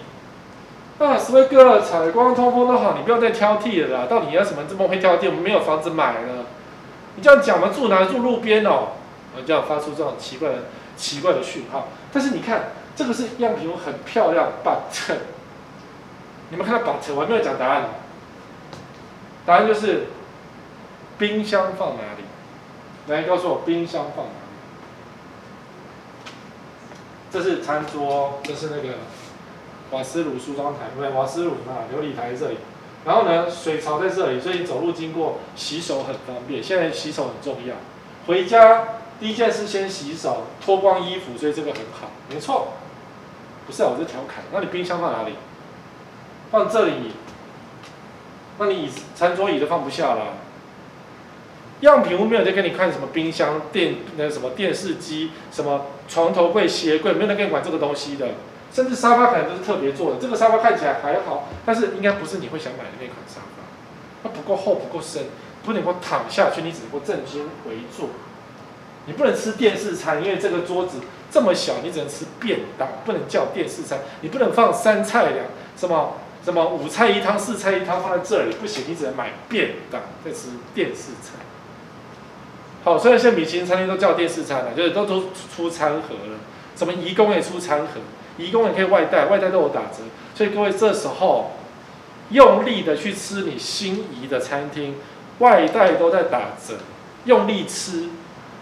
[0.98, 4.06] 啊，史威哥，采光通风都好，你不要再挑剔了啦。
[4.08, 5.26] 到底要什么这么会挑剔？
[5.26, 6.46] 我们没有房子买了，
[7.16, 8.90] 你这样讲嘛，住哪住路边哦？
[9.36, 10.54] 我，这样发出这种奇怪的
[10.96, 11.88] 奇怪的讯号。
[12.12, 15.16] 但是你看，这个是样品屋，很漂亮，but，
[16.50, 17.86] 你们看到 but，我还没有讲答案。
[19.44, 20.06] 答案就是
[21.18, 22.22] 冰箱放哪里？
[23.12, 24.36] 来告诉我，冰箱放哪里？
[27.32, 28.94] 这是餐桌，这是那个
[29.94, 32.56] 瓦斯炉梳妆台，对，瓦斯炉嘛，琉璃台这里。
[33.04, 36.62] 然后呢，水槽在这里，所以走路经过洗手很方便。
[36.62, 37.76] 现在洗手很重要，
[38.26, 38.88] 回家
[39.20, 42.68] 第一件事先洗手，脱光衣服，所以这个很好，没错。
[43.66, 44.44] 不是啊，我在调侃。
[44.52, 45.34] 那你冰箱放哪里？
[46.50, 47.12] 放这里。
[48.58, 50.34] 那你、餐桌椅都放不下了。
[51.80, 58.28] 样品屋没有在给你看什么冰箱、电那什么电视机、什么床头柜、鞋柜，没有在跟你管这个东西的。
[58.74, 63.62] 甚至沙发可能都是特别做的，这个沙发看起来还好，但是应该不是你会想买的那款沙发。
[64.24, 65.26] 它不够厚，不够深，
[65.64, 68.08] 不能够躺下去，你只能够正襟危坐。
[69.06, 70.98] 你不能吃电视餐，因为这个桌子
[71.30, 74.00] 这么小，你只能吃便当，不能叫电视餐。
[74.22, 75.46] 你不能放三菜两
[75.76, 76.14] 什么
[76.44, 81.38] 什么五菜一汤、四菜一汤放在这里，不行，你只能买便当再吃电视餐。
[82.82, 86.38] 好，虽然现在米其林餐厅都叫电视餐了，就是都都出餐盒了，
[86.74, 88.00] 什么颐宫也出餐盒，
[88.36, 90.02] 移宫也可以外带，外带都有打折。
[90.34, 91.52] 所以各位这时候
[92.30, 94.96] 用力的去吃你心仪的餐厅，
[95.38, 96.74] 外带都在打折，
[97.24, 98.08] 用力吃，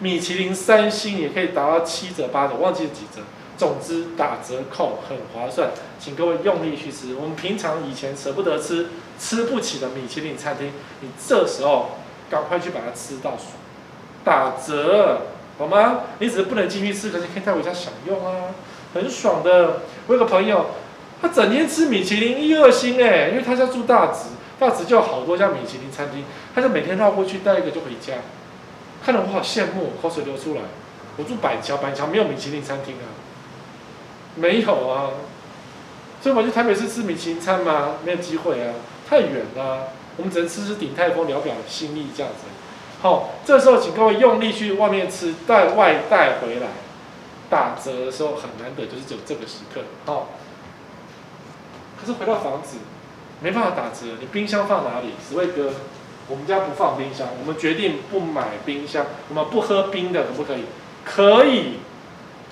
[0.01, 3.23] 米其林三星也可以达到七折八折，忘记几折，
[3.57, 7.15] 总之打折扣很划算，请各位用力去吃。
[7.15, 11.93] 我们平常以前舍不得吃，吃不起的米其林餐厅，你这时候
[12.29, 13.53] 赶快去把它吃到爽。
[14.25, 15.23] 打折，
[15.59, 16.01] 好吗？
[16.19, 18.55] 你只是不能进去吃，可是可以带回家享用啊，
[18.95, 19.83] 很爽的。
[20.07, 20.67] 我有个朋友，
[21.21, 26.25] 他整天吃米其林一二星哎，因为他家住大直，大直就有好多家米其林餐厅，
[26.55, 28.15] 他就每天绕过去带一个就回家，
[29.05, 30.61] 看得我好羡慕，口水流出来。
[31.17, 33.07] 我住板桥，板桥没有米其林餐厅啊，
[34.35, 35.11] 没有啊，
[36.23, 37.97] 所以我去台北市吃米其林餐吗？
[38.05, 38.73] 没有机会啊，
[39.09, 42.47] 太远了，我们只能吃吃鼎泰丰，聊表心意这样子。
[43.03, 46.69] 好，这时候请各位用力去外面吃，带外带回来，
[47.53, 49.83] 打折的时候很难得，就是只有这个时刻。
[50.07, 50.31] 好，
[52.01, 52.79] 可是回到房子，
[53.43, 55.11] 没办法打折，你冰箱放哪里？
[55.29, 55.75] 史卫哥，
[56.29, 60.65] 我们家不放冰箱，我们决定不买冰箱，我们不喝冰的，可不可以？
[61.05, 61.81] 可以。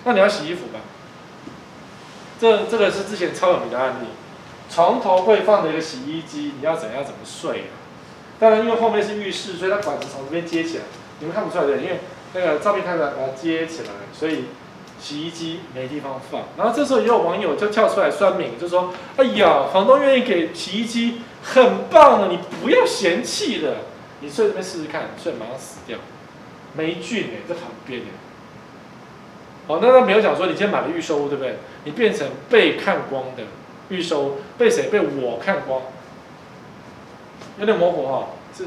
[0.05, 0.80] 那你要洗衣服吧？
[2.38, 4.09] 这这个是之前超有名的案例，
[4.70, 7.72] 床头柜放着一个洗衣机，你要怎样怎么睡啊？
[8.38, 10.84] 当然，因为后面是浴室，所以它管子从这边接起来，
[11.20, 12.01] 你们看不出来的，因为
[12.34, 14.44] 那个照片看出来把它接起来，所以
[15.01, 16.42] 洗衣机没地方放。
[16.57, 23.78] 然后这时候也有网友就跳出来说明，就说：“哎呀，房东愿意给洗衣机，很棒的，你不要嫌弃的，
[24.20, 25.98] 你睡这边试试看，睡马上死掉，
[26.74, 28.05] 霉菌哎，在旁边哎。”
[29.66, 31.57] 好，那他没有讲说你今天买了预售屋，对不对？
[31.84, 33.44] 你变成被看光的
[33.88, 34.88] 预售，被谁？
[34.88, 35.82] 被我看光。
[37.59, 38.64] 有点模糊哈，这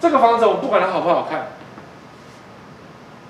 [0.00, 1.48] 这个房子，我不管它好不好看，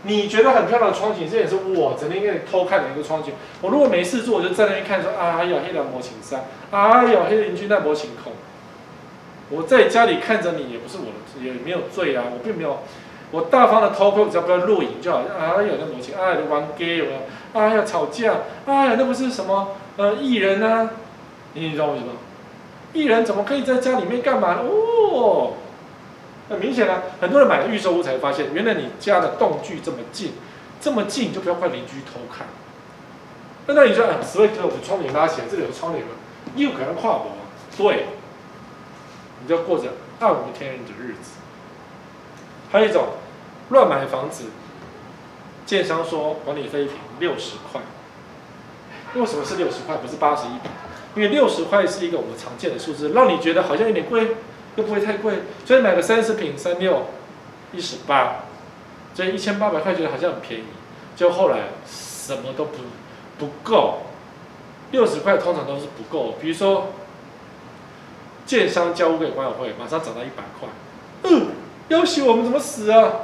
[0.08, 3.34] 你觉得很漂亮的窗景，这也是我整天给你偷看的一个窗景。
[3.62, 8.32] 我如果没事做，我就在那边看说，说啊，有黑人模型山，啊，有黑邻居那模型孔。
[9.50, 12.78] 我在家里看着你，也不是我的，也没有罪啊，我并没有。
[13.30, 15.18] 我大方的偷窥，只要不要录影就好。
[15.18, 17.60] 啊，有那模型，啊，有玩 gay 有没有？
[17.60, 18.32] 啊，要吵架，
[18.66, 20.90] 啊，那不是什么呃艺人啊？
[21.52, 22.12] 你知道为什么？
[22.94, 24.60] 艺人怎么可以在家里面干嘛呢？
[24.62, 25.52] 哦，
[26.48, 30.32] 很明显啊，很多人买了预售屋才发现，原来你家的栋距这么近，
[30.80, 32.46] 这么近就不要怪邻居偷看。
[33.66, 36.12] 那那你说，啊，十位哥，我们窗帘拉起来，这里有窗帘吗？
[36.56, 37.32] 又可能跨博，
[37.76, 38.06] 对，
[39.42, 39.88] 你就过着
[40.20, 41.32] 暗无天日的日子。
[42.72, 43.08] 还有一种
[43.68, 44.44] 乱买房子，
[45.66, 47.82] 建商说管理费一坪六十块，
[49.14, 50.52] 为什么是六十块，不是八十一？
[51.14, 54.36] 因为六十块是一个我们常见的数字，让你觉得好像有点贵，
[54.78, 57.08] 又不会太贵，所以买个三十坪三六
[57.72, 58.44] 一十八，
[59.12, 60.64] 所以一千八百块觉得好像很便宜，
[61.16, 62.78] 就后来什么都不
[63.38, 64.02] 不够，
[64.92, 66.92] 六十块通常都是不够，比如说
[68.46, 70.68] 建商交屋给管委会，马上涨到一百块，
[71.24, 71.48] 嗯，
[71.88, 73.22] 要挟我们怎么死啊？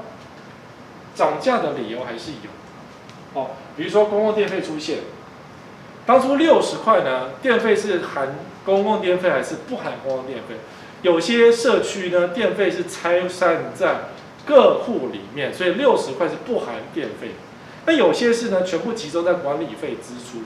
[1.14, 4.98] 涨价的理由还是有，哦，比如说公共电费出现。
[6.04, 8.34] 当初六十块呢，电费是含
[8.64, 10.56] 公共电费还是不含公共电费？
[11.04, 14.06] 有些社区呢，电费是拆散在
[14.46, 17.32] 各户里面，所以六十块是不含电费。
[17.84, 20.42] 那有些是呢，全部集中在管理费支出，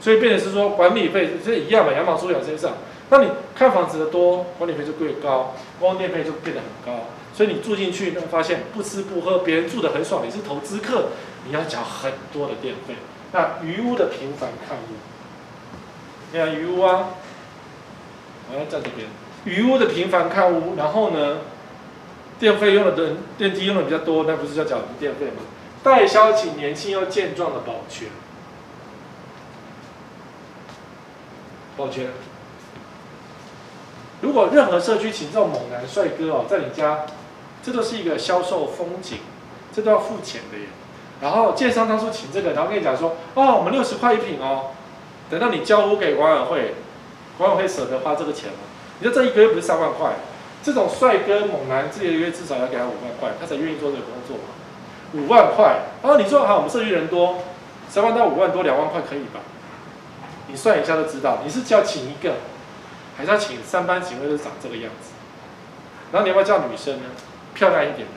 [0.00, 2.74] 所以变成是说管理费是一样嘛，羊毛出在身上。
[3.10, 7.06] 那你看房子的多，管理费就越高，光电费就变得很高。
[7.34, 11.06] 所以你住进去，你会发现不吃不喝，别人住得很爽，你是投资客，
[11.44, 12.94] 你要缴很多的电费。
[13.32, 14.94] 那余屋的频繁看屋，
[16.30, 17.08] 你看余屋啊，
[18.52, 19.08] 我要在这边。
[19.46, 21.38] 余屋的频繁看屋，然后呢，
[22.38, 25.42] 电费用的人电梯用的比较多，那不是要缴电费吗？
[25.84, 28.08] 代销请年轻又健壮的保全，
[31.76, 32.08] 保全。
[34.20, 37.06] 如果任何社区请这种猛男帅哥哦，在你家，
[37.62, 39.18] 这都是一个销售风景，
[39.72, 40.64] 这都要付钱的耶。
[41.20, 44.70] 然后建商当初请这个，然后跟你讲说，哦，我们六十块一坪哦，
[45.30, 46.74] 等到你交屋给管委会，
[47.38, 48.58] 管委会舍得花这个钱吗？
[48.98, 50.12] 你说这一个月不是三万块？
[50.62, 54.54] 这种帅哥猛男，这个月至少要给他五万块，他才愿意做这个工作嘛？
[55.14, 57.38] 五万块，然后你说好，我们社区人多，
[57.88, 59.40] 三万到五万多，两万块可以吧？
[60.48, 62.34] 你算一下就知道，你是叫请一个，
[63.16, 65.10] 还是要请三班警卫都长这个样子？
[66.10, 67.04] 然后你要不要叫女生呢？
[67.54, 68.14] 漂亮一点的，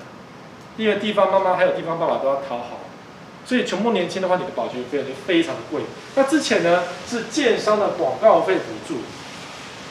[0.77, 2.80] 因为地方妈妈还有地方爸爸都要讨好。
[3.45, 5.82] 所以全部年轻的话，你的保全费就非常的贵。
[6.15, 8.99] 那之前呢，是建商的广告费补助，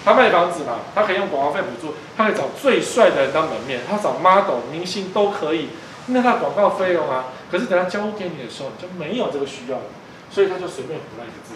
[0.08, 5.68] 他卖房子嘛，他可以用广告费补助，他可以找最帅的人当门面，他找 model 明星都可以，
[6.06, 7.26] 那他广告费用啊。
[7.50, 9.84] 可是等他交屋给你的时候，你就没有这个需要了，
[10.30, 11.54] 所以他就随便胡乱一个字，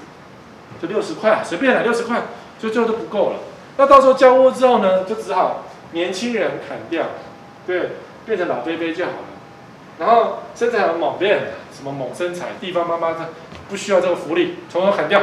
[0.81, 2.23] 就六十块，随便来六十块，
[2.59, 3.37] 就最后都不够了。
[3.79, 7.07] 那到时候交屋之后呢，就只好年轻人砍掉，
[7.67, 7.93] 对，
[8.27, 9.17] 变成老 baby 就好了。
[9.99, 13.19] 然后身材很猛变，什么猛身材，地方妈妈这
[13.69, 15.23] 不需要这个福利，从头砍掉，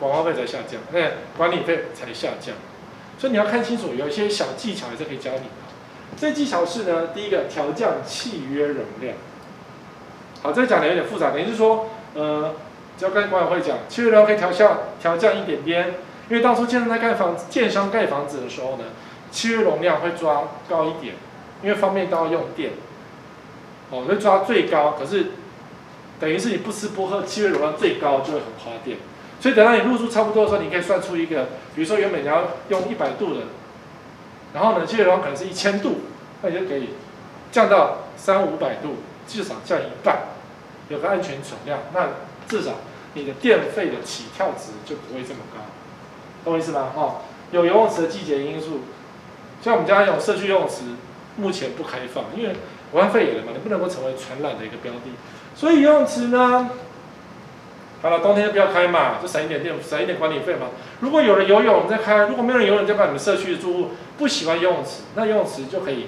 [0.00, 1.00] 广告费才下降，那
[1.36, 2.56] 管理费才下降，
[3.18, 5.44] 所以你要看清楚，有一些小技巧还是可以教你的。
[6.16, 9.14] 这技巧是呢，第一个调降契约容量。
[10.42, 12.54] 好，这讲的有点复杂，等于是说，呃，
[12.98, 15.94] 只要跟管委会讲，契约容量可以调降，调降一点点，
[16.28, 18.84] 因为当初建商在盖房子，建商盖房子的时候呢，
[19.30, 21.14] 契约容量会抓高一点。
[21.62, 22.70] 因为方便都要用电，
[23.90, 25.32] 哦，会抓最高，可是
[26.18, 28.96] 等于是你不吃不喝，契约容量最高就会很花电，
[29.40, 33.40] 所以等到你入住差不多的时候，你可以算出一个，比如说原本你要用一百度的，
[34.54, 36.02] 然后呢，契约容可能是一千度，
[36.42, 36.90] 那你就可以
[37.50, 40.18] 降到三五百度，至少降一半，
[40.88, 42.08] 有个安全存量，那
[42.46, 42.72] 至少
[43.14, 45.60] 你的电费的起跳值就不会这么高，
[46.44, 46.92] 懂我意思吗？
[46.94, 48.80] 哈、有游泳池的季节因素，
[49.62, 50.82] 像我们家有社区游泳池。
[51.36, 52.54] 目前不开放，因为
[52.92, 55.12] 武汉肺炎了嘛，你不能够成为传染的一个标的。
[55.54, 56.68] 所以游泳池呢，
[58.02, 60.68] 好了，冬天就不要开嘛，就省一点电，省一点管理费嘛。
[61.00, 66.06] 如果有人游泳，再开；如果没有人游泳，就把你们社区的住户不喜欢游泳池，那游泳池就可以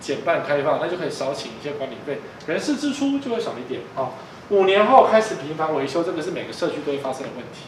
[0.00, 4.12] 减半开放，那就可以少请一些管理费，人事支出就会少一点啊。
[4.48, 7.66] 五年后开始频繁维修，这个是每个社区都会发生的问题，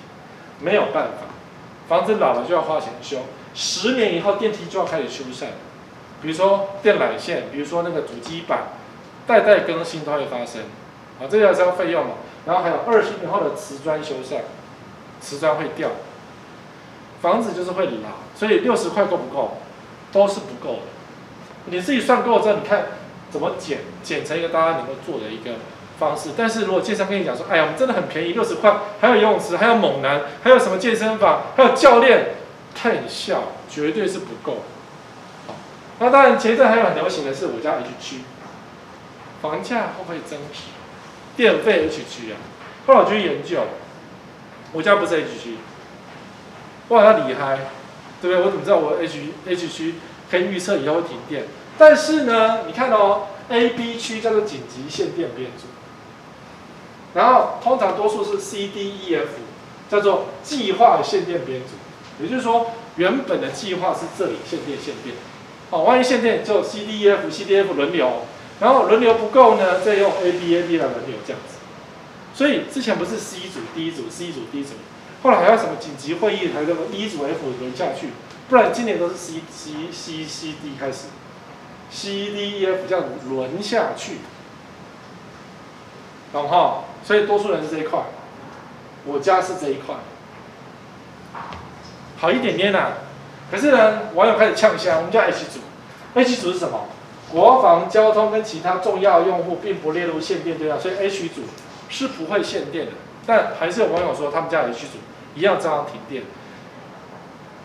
[0.60, 1.26] 没有办法，
[1.88, 3.18] 房子老了就要花钱修，
[3.54, 5.48] 十年以后电梯就要开始修缮。
[6.22, 8.68] 比如说电缆线，比如说那个主机板，
[9.26, 10.62] 代代更新都会发生，
[11.20, 12.12] 啊，这个是要费用嘛。
[12.44, 14.40] 然后还有二十年后的瓷砖修缮，
[15.20, 15.90] 瓷砖会掉，
[17.20, 19.58] 房子就是会老，所以六十块够不够？
[20.12, 20.82] 都是不够的。
[21.66, 22.86] 你自己算够之后，你看
[23.30, 25.52] 怎么剪，剪成一个大家能够做的一个
[25.98, 26.30] 方式。
[26.36, 32.34] 但是如果健身跟你讲说，哎呀，我们真的很便宜，六十块，还有游泳池，还有猛男，还有什么健身房，还有教练，
[32.74, 34.58] 太笑，绝对是不够。
[35.98, 38.16] 那当然前一阵还有很流行的是我家 H 区，
[39.40, 40.64] 房价会不会增值？
[41.36, 42.36] 电费 H 区啊，
[42.86, 43.60] 后来我去研究，
[44.72, 45.56] 我家不是 H 区，
[46.88, 47.58] 哇，他厉害，
[48.20, 48.44] 对不对？
[48.44, 49.94] 我怎么知道我 H H 区
[50.30, 51.44] 可以预测以后会停电？
[51.78, 55.64] 但是呢，你看哦，A、B 区叫做紧急限电编组，
[57.14, 59.28] 然后通常多数是 C、D、E、F，
[59.90, 61.68] 叫做计划限电编组。
[62.22, 65.16] 也就是说，原本的计划是这里限电限电，
[65.70, 68.26] 哦，万一限电就 C、D、E、F、C、D、F 轮流，
[68.62, 71.56] 然后轮流不够呢，再用 A、B、A、B 来轮流这样子。
[72.32, 74.74] 所以之前不是 C 组、D 组、C 组、D 组，
[75.24, 78.10] 后来还要什么紧急会议，还有什么 E 组、F 轮下去，
[78.48, 81.08] 不然今年都是 C、C、C、C、D 开始。
[81.90, 84.18] C D E F 这样轮下去，
[86.32, 86.84] 懂哈？
[87.04, 88.00] 所以多数人是这一块，
[89.04, 89.96] 我家是这一块，
[92.16, 92.92] 好一点点啦、
[93.50, 95.60] 可是呢，网友开始呛声，我们叫 H 组
[96.14, 96.86] ，H 组是什么？
[97.32, 101.42] 国防、交通跟其他重要用户并不列入限电对象，所以 H 组
[101.88, 102.92] 是不会限电的。
[103.26, 104.98] 但还是有网友说他们家 H 组
[105.34, 106.24] 一样照样停电。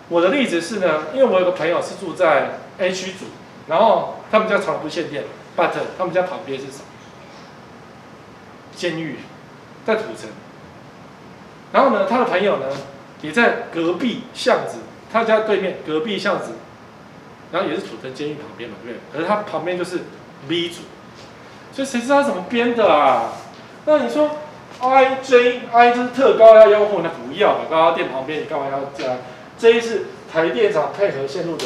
[0.09, 3.25] 我的例子是呢，因为我有个朋友是住在 H 组。
[3.67, 5.25] 然后他们家常不限电
[5.57, 6.85] ，but 他们家旁边是什么？
[8.73, 9.17] 监狱，
[9.85, 10.29] 在土城。
[11.73, 12.67] 然后呢，他的朋友呢
[13.21, 14.77] 也在隔壁巷子，
[15.11, 16.53] 他家对面隔壁巷子，
[17.51, 19.01] 然后也是土城监狱旁边嘛，对不对？
[19.13, 20.01] 可是他旁边就是
[20.47, 20.81] B 组，
[21.71, 23.33] 所以谁知道怎么编的啊？
[23.85, 24.31] 那你说
[24.79, 29.17] I J I 就是特高压用户，那不要高压电旁边，你干嘛要加
[29.57, 31.65] ？J 是台电厂配合线路的。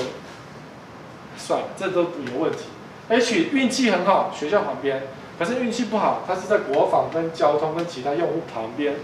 [1.37, 2.65] 算了，这都不有问题。
[3.09, 5.01] H 运气很好，学校旁边，
[5.39, 8.95] 可是运气不好，它是在国防跟交通跟其他用户旁边。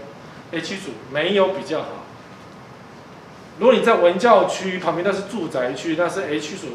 [0.52, 1.86] H 组没有比较好。
[3.58, 6.68] 如果你在文教区旁边，那是住宅区，那是 H 组，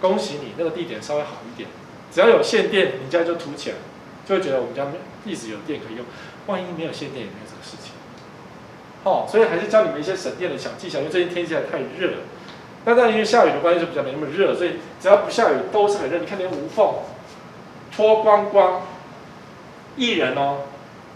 [0.00, 1.68] 恭喜你，那个地点稍微好一点。
[2.10, 3.76] 只要有限电，你家就凸起来，
[4.26, 4.86] 就会觉得我们家
[5.24, 6.04] 一直有电可以用。
[6.46, 7.92] 万一没有限电，也没有这个事情。
[9.04, 12.16] 哦，所以还是教你们一些省电的小技巧，因为最近天气还太热了。
[12.84, 16.18] 那当然，因为下雨的关系就比较没那么热，所以只要不下雨都是很热。
[16.18, 16.94] 你看连无缝
[17.94, 18.82] 脱光光，
[19.96, 20.58] 艺人哦，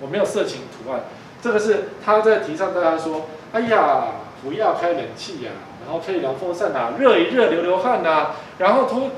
[0.00, 1.02] 我没有色情图案，
[1.42, 4.06] 这个是他在提倡大家说，哎呀，
[4.42, 5.50] 不要开冷气呀、
[5.84, 9.10] 然后吹凉风扇呐，热一热流流汗呐、啊，然后脱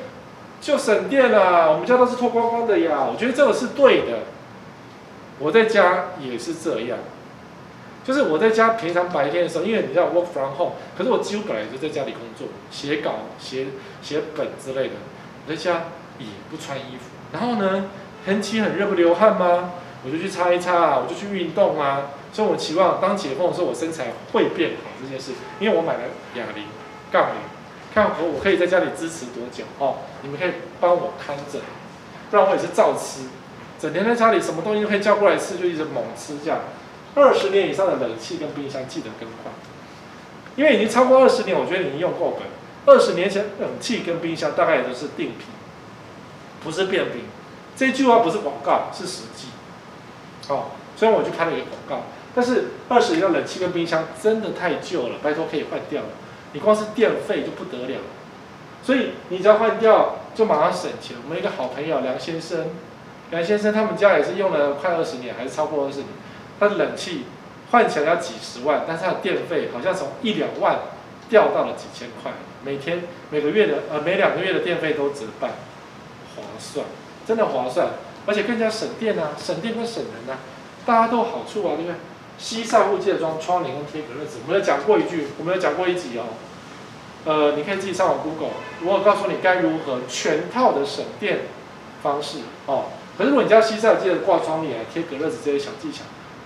[0.60, 1.70] 就省电啊。
[1.70, 4.18] 我们家都是脱光光的呀，我觉得这个是对的。
[5.38, 6.98] 我在家也是这样。
[8.02, 13.66] 就是我在家平常白天的时候，因为你知道 work from home，可是我几乎本来就在家里工作，写稿、写
[14.02, 14.94] 写本之类的。
[15.46, 15.84] 我在家
[16.18, 17.84] 也不穿衣服，然后呢，
[18.24, 19.72] 天气很热不流汗吗？
[20.04, 22.10] 我就去擦一擦，我就去运动啊。
[22.32, 26.00] 所以我期望当解封的时候，我身材会变好这件事，因为我买了
[26.34, 26.64] 哑铃、
[27.10, 27.36] 杠铃，
[27.94, 29.98] 看我我可以在家里支持多久哦？
[30.22, 31.60] 你们可以帮我看着，
[32.30, 33.22] 不然我也是照吃，
[33.78, 36.60] 整天在家里什么东西都可以叫过来吃，就一直猛吃这样。
[37.14, 39.52] 二十年以上的冷气跟冰箱记得更换，
[40.54, 42.48] 因为已经超过二十年，我觉得已经用够本。
[42.86, 45.46] 二十年前冷气跟冰箱大概也都是定频，
[46.62, 47.24] 不是变频。
[47.76, 49.48] 这句话不是广告，是实际。
[50.48, 56.02] 哦，所以我去拍了一个广告，但是二十年的冷气跟冰箱真的太旧了，拜托可以换掉。
[56.52, 58.00] 你光是电费就不得了，
[58.82, 61.16] 所以你只要换掉就马上省钱。
[61.24, 62.66] 我们一个好朋友梁先生，
[63.30, 66.08] 梁先生他们家也是用了快二十年，还是超过二十年。
[66.58, 67.24] 他的冷气
[67.70, 70.80] 换起来要几十万，但是它的电费好像从一两万
[71.28, 72.32] 掉到了几千块，
[72.64, 75.50] 每天每个月的呃每两个月的电费都折半，
[76.34, 76.84] 划算，
[77.24, 77.90] 真的划算，
[78.26, 80.38] 而且更加省电啊，省电跟省人啊，
[80.84, 81.94] 大家都有好处啊，对不对？
[82.40, 86.24] 西晒户记得装窗帘跟贴隔热纸，我们有讲过一句，我们有讲过一集哦，
[87.26, 88.48] 呃，你可以自己上网 Google，
[88.82, 91.40] 我有告诉你该如何全套的省电
[92.02, 92.86] 方式哦。
[93.18, 96.04] 可是如果你家西晒，记得挂窗帘、贴隔热纸这些小技巧。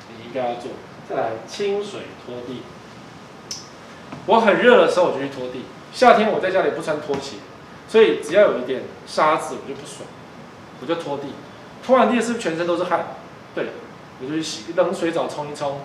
[0.08, 0.72] 你应该要做，
[1.08, 2.62] 再来清水拖地。
[4.26, 7.36] 我很热的时候我就去拖地，夏天我在家里不穿拖鞋，
[7.88, 10.08] 所以只要有一点沙子我就不爽，
[10.80, 11.28] 我就拖地。
[11.86, 13.14] 拖完地是不是全身都是汗？
[13.54, 13.66] 对，
[14.20, 15.80] 我就去洗冷水澡冲一冲，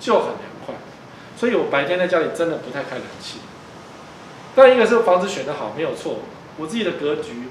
[0.00, 0.74] 就很凉快。
[1.36, 3.38] 所以我白天在家里真的不太开冷气。
[4.54, 6.18] 但一个是房子选得好，没有错。
[6.58, 7.48] 我自己的格局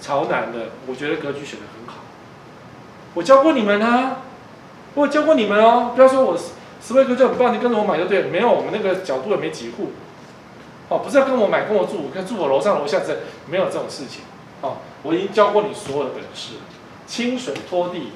[0.00, 2.02] 朝南的，我觉得格局选得很好。
[3.14, 4.22] 我教过你们啊。
[4.94, 6.34] 我教过你们哦，不要说我
[6.82, 8.28] 十位哥就很棒，你跟着我买就对了。
[8.28, 9.90] 没有，我们那个角度也没几户，
[10.88, 14.22] 哦，不是要跟我买跟我住，跟住我楼上楼下这没有这种事情。
[14.62, 16.54] 哦，我已经教过你所有的本事，
[17.06, 18.12] 清水拖地，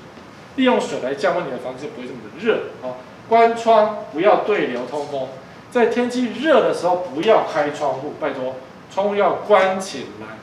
[0.61, 2.65] 利用水来降温，你的房子不会这么的热。
[2.83, 2.97] 哦，
[3.31, 5.29] 关窗不要对流通风，
[5.71, 8.57] 在天气热的时候不要开窗户，拜托，
[8.93, 10.37] 窗户要关起来，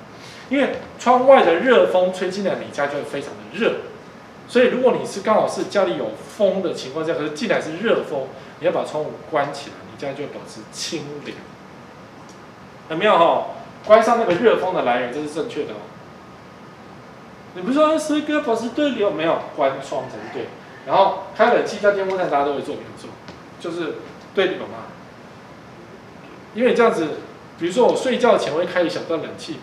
[0.49, 3.82] 因为窗外的热风吹进来，你家就会非常的热。
[4.47, 8.22] 所以如果你是刚好是家里有风的情况下，可是进来是热风，
[8.59, 11.38] 你要把窗户关起来，你家就会保持清凉。
[12.89, 13.49] 有没有哈？
[13.86, 15.78] 关上那个热风的来源，这是正确的哦。
[17.56, 20.48] 你不是说十个保持对流，没有关窗才是对。
[20.86, 23.10] 然后开冷气加电风扇，大家都会做没有错，
[23.60, 23.95] 就是
[24.34, 24.86] 对流嘛。
[26.54, 27.08] 因为这样子，
[27.60, 29.58] 比如说我睡觉前会开一小段冷气，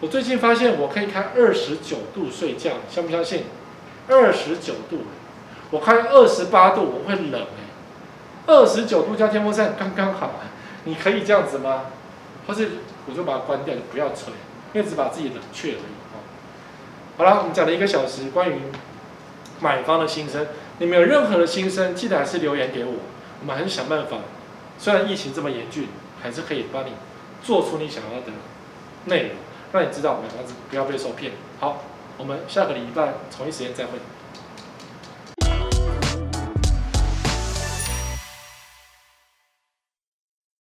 [0.00, 3.44] 我最近发现我可以开二十九度睡觉，相不相信？
[4.08, 4.98] 二十九度，
[5.70, 7.66] 我开二十八度我会冷哎，
[8.46, 10.32] 二十九度加电风扇刚刚好，
[10.84, 11.86] 你可以这样子吗？
[12.46, 12.68] 或是
[13.06, 14.32] 我就把它关掉，你不要吹，
[14.74, 15.95] 因为只把自己冷却而已。
[17.16, 18.54] 好了，我们讲了一个小时关于
[19.60, 20.46] 买方的心声，
[20.78, 22.92] 你们有任何的心声，记得还是留言给我，
[23.40, 24.18] 我们还是想办法。
[24.78, 25.88] 虽然疫情这么严峻，
[26.22, 26.90] 还是可以帮你
[27.42, 28.26] 做出你想要的
[29.06, 29.30] 内容，
[29.72, 31.32] 让你知道买房子不要被受骗。
[31.60, 31.82] 好。
[32.18, 33.98] 我们下个礼拜同一时间再会。